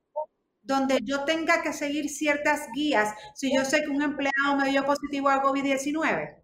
[0.72, 4.86] donde yo tenga que seguir ciertas guías si yo sé que un empleado me dio
[4.86, 6.42] positivo a COVID-19?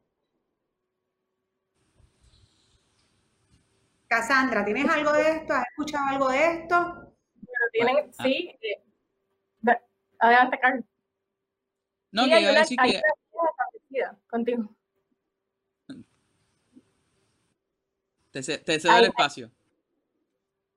[4.07, 5.53] Cassandra, ¿tienes algo de esto?
[5.53, 7.13] ¿Has escuchado algo de esto?
[7.73, 8.11] ¿Tienen?
[8.17, 8.23] Ah.
[8.23, 8.57] Sí.
[8.61, 9.77] Eh,
[10.19, 10.85] adelante, Carlos.
[12.11, 13.01] No, que decir que...
[14.29, 14.69] Contigo.
[18.31, 19.51] Te, cedo el espacio.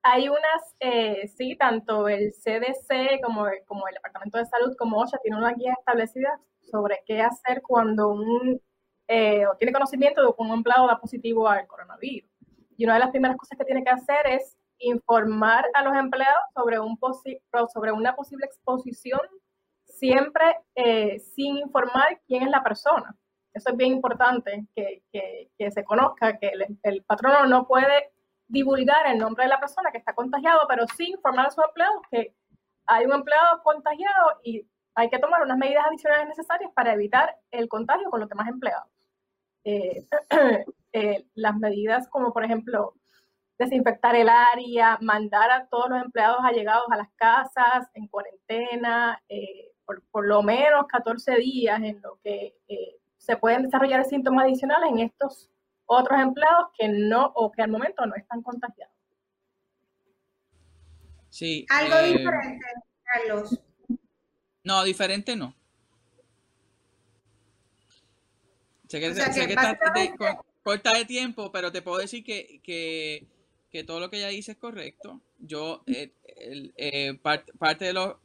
[0.03, 5.19] Hay unas, eh, sí, tanto el CDC como, como el Departamento de Salud como OSHA
[5.19, 6.39] tienen una guía establecida
[6.71, 8.59] sobre qué hacer cuando un
[9.07, 12.29] eh, o tiene conocimiento de que un empleado da positivo al coronavirus.
[12.77, 16.41] Y una de las primeras cosas que tiene que hacer es informar a los empleados
[16.55, 16.97] sobre, un
[17.73, 19.19] sobre una posible exposición,
[19.83, 20.45] siempre
[20.75, 23.15] eh, sin informar quién es la persona.
[23.53, 28.11] Eso es bien importante que, que, se conozca, que el, el, patrono no puede
[28.51, 32.01] divulgar el nombre de la persona que está contagiado, pero sí informar a sus empleados
[32.11, 32.35] que
[32.85, 37.69] hay un empleado contagiado y hay que tomar unas medidas adicionales necesarias para evitar el
[37.69, 38.89] contagio con los demás empleados.
[39.63, 40.05] Eh,
[40.93, 42.95] eh, las medidas como, por ejemplo,
[43.57, 49.71] desinfectar el área, mandar a todos los empleados allegados a las casas en cuarentena, eh,
[49.85, 52.55] por, por, lo menos 14 días en lo que
[53.17, 55.50] se pueden desarrollar síntomas adicionales en estos
[55.93, 58.95] otros empleados que no o que al momento no están contagiados.
[61.29, 61.65] Sí.
[61.69, 62.65] Algo diferente,
[63.03, 63.59] Carlos.
[64.63, 65.55] No, diferente no.
[68.87, 70.15] Sé que, sé
[70.63, 73.25] corta de tiempo, pero te puedo decir que, que,
[73.71, 75.21] que, todo lo que ella dice es correcto.
[75.39, 76.13] Yo, eh,
[76.77, 78.15] eh, parte de los...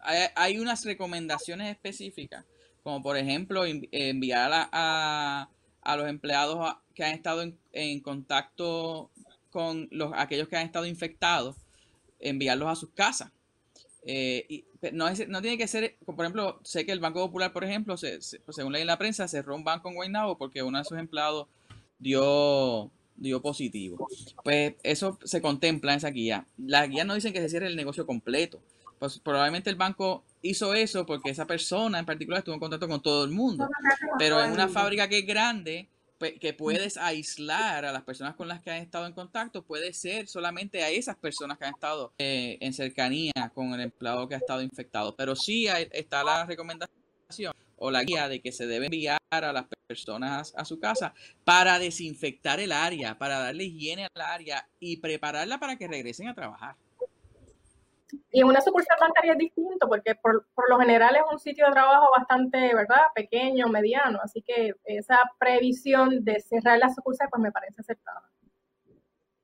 [0.00, 2.44] Hay, unas recomendaciones específicas,
[2.82, 5.50] como por ejemplo enviar a, a,
[5.96, 9.10] los empleados que han estado en, contacto
[9.50, 11.56] con los, aquellos que han estado infectados,
[12.18, 13.30] enviarlos a sus casas.
[14.02, 17.64] Eh, y, no, no tiene que ser, por ejemplo, sé que el Banco Popular, por
[17.64, 20.78] ejemplo, se, pues, según leí en la prensa, cerró un banco en Guaynabo porque uno
[20.78, 21.48] de sus empleados
[21.98, 24.08] dio, dio positivo.
[24.42, 26.46] Pues eso se contempla en esa guía.
[26.56, 28.60] Las guías no dicen que se cierre el negocio completo.
[29.00, 33.00] Pues probablemente el banco hizo eso porque esa persona en particular estuvo en contacto con
[33.00, 33.66] todo el mundo.
[34.18, 35.88] Pero en una fábrica que es grande,
[36.38, 40.28] que puedes aislar a las personas con las que han estado en contacto, puede ser
[40.28, 44.38] solamente a esas personas que han estado eh, en cercanía con el empleado que ha
[44.38, 45.16] estado infectado.
[45.16, 49.64] Pero sí está la recomendación o la guía de que se debe enviar a las
[49.86, 55.58] personas a su casa para desinfectar el área, para darle higiene al área y prepararla
[55.58, 56.76] para que regresen a trabajar.
[58.30, 61.72] Y en una sucursal bancaria es distinto porque por, lo general es un sitio de
[61.72, 63.06] trabajo bastante, ¿verdad?
[63.14, 64.18] Pequeño, mediano.
[64.22, 68.22] Así que esa previsión de cerrar la sucursal pues me parece aceptada.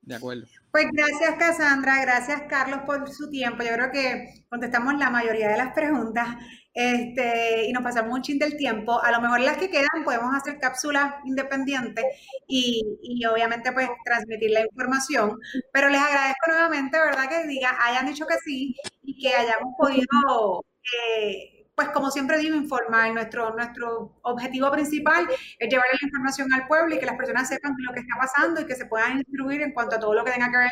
[0.03, 0.47] De acuerdo.
[0.71, 3.65] Pues gracias Cassandra, gracias Carlos por su tiempo.
[3.65, 6.29] Yo creo que contestamos la mayoría de las preguntas
[6.77, 9.03] este, y nos pasamos un chin del tiempo.
[9.03, 12.05] A lo mejor las que quedan podemos hacer cápsulas independientes
[12.47, 15.39] y, y, obviamente pues transmitir la información.
[15.73, 17.31] Pero les agradezco nuevamente, ¿verdad?
[17.31, 20.65] Que diga, hayan dicho que sí y que hayamos podido...
[21.09, 23.13] Eh, pues como siempre digo, informar.
[23.13, 25.27] Nuestro, nuestro objetivo principal
[25.59, 28.61] es llevar la información al pueblo y que las personas sepan lo que está pasando
[28.61, 30.71] y que se puedan instruir en cuanto a todo lo que tenga que ver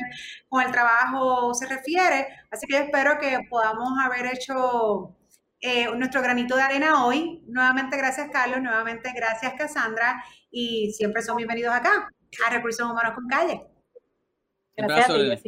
[0.48, 2.28] con el trabajo se refiere.
[2.50, 5.14] Así que yo espero que podamos haber hecho
[5.66, 7.42] eh, nuestro granito de arena hoy.
[7.46, 12.10] Nuevamente gracias Carlos, nuevamente gracias Cassandra y siempre son bienvenidos acá
[12.46, 13.62] a Recursos Humanos con Calle.
[14.76, 15.42] Gracias.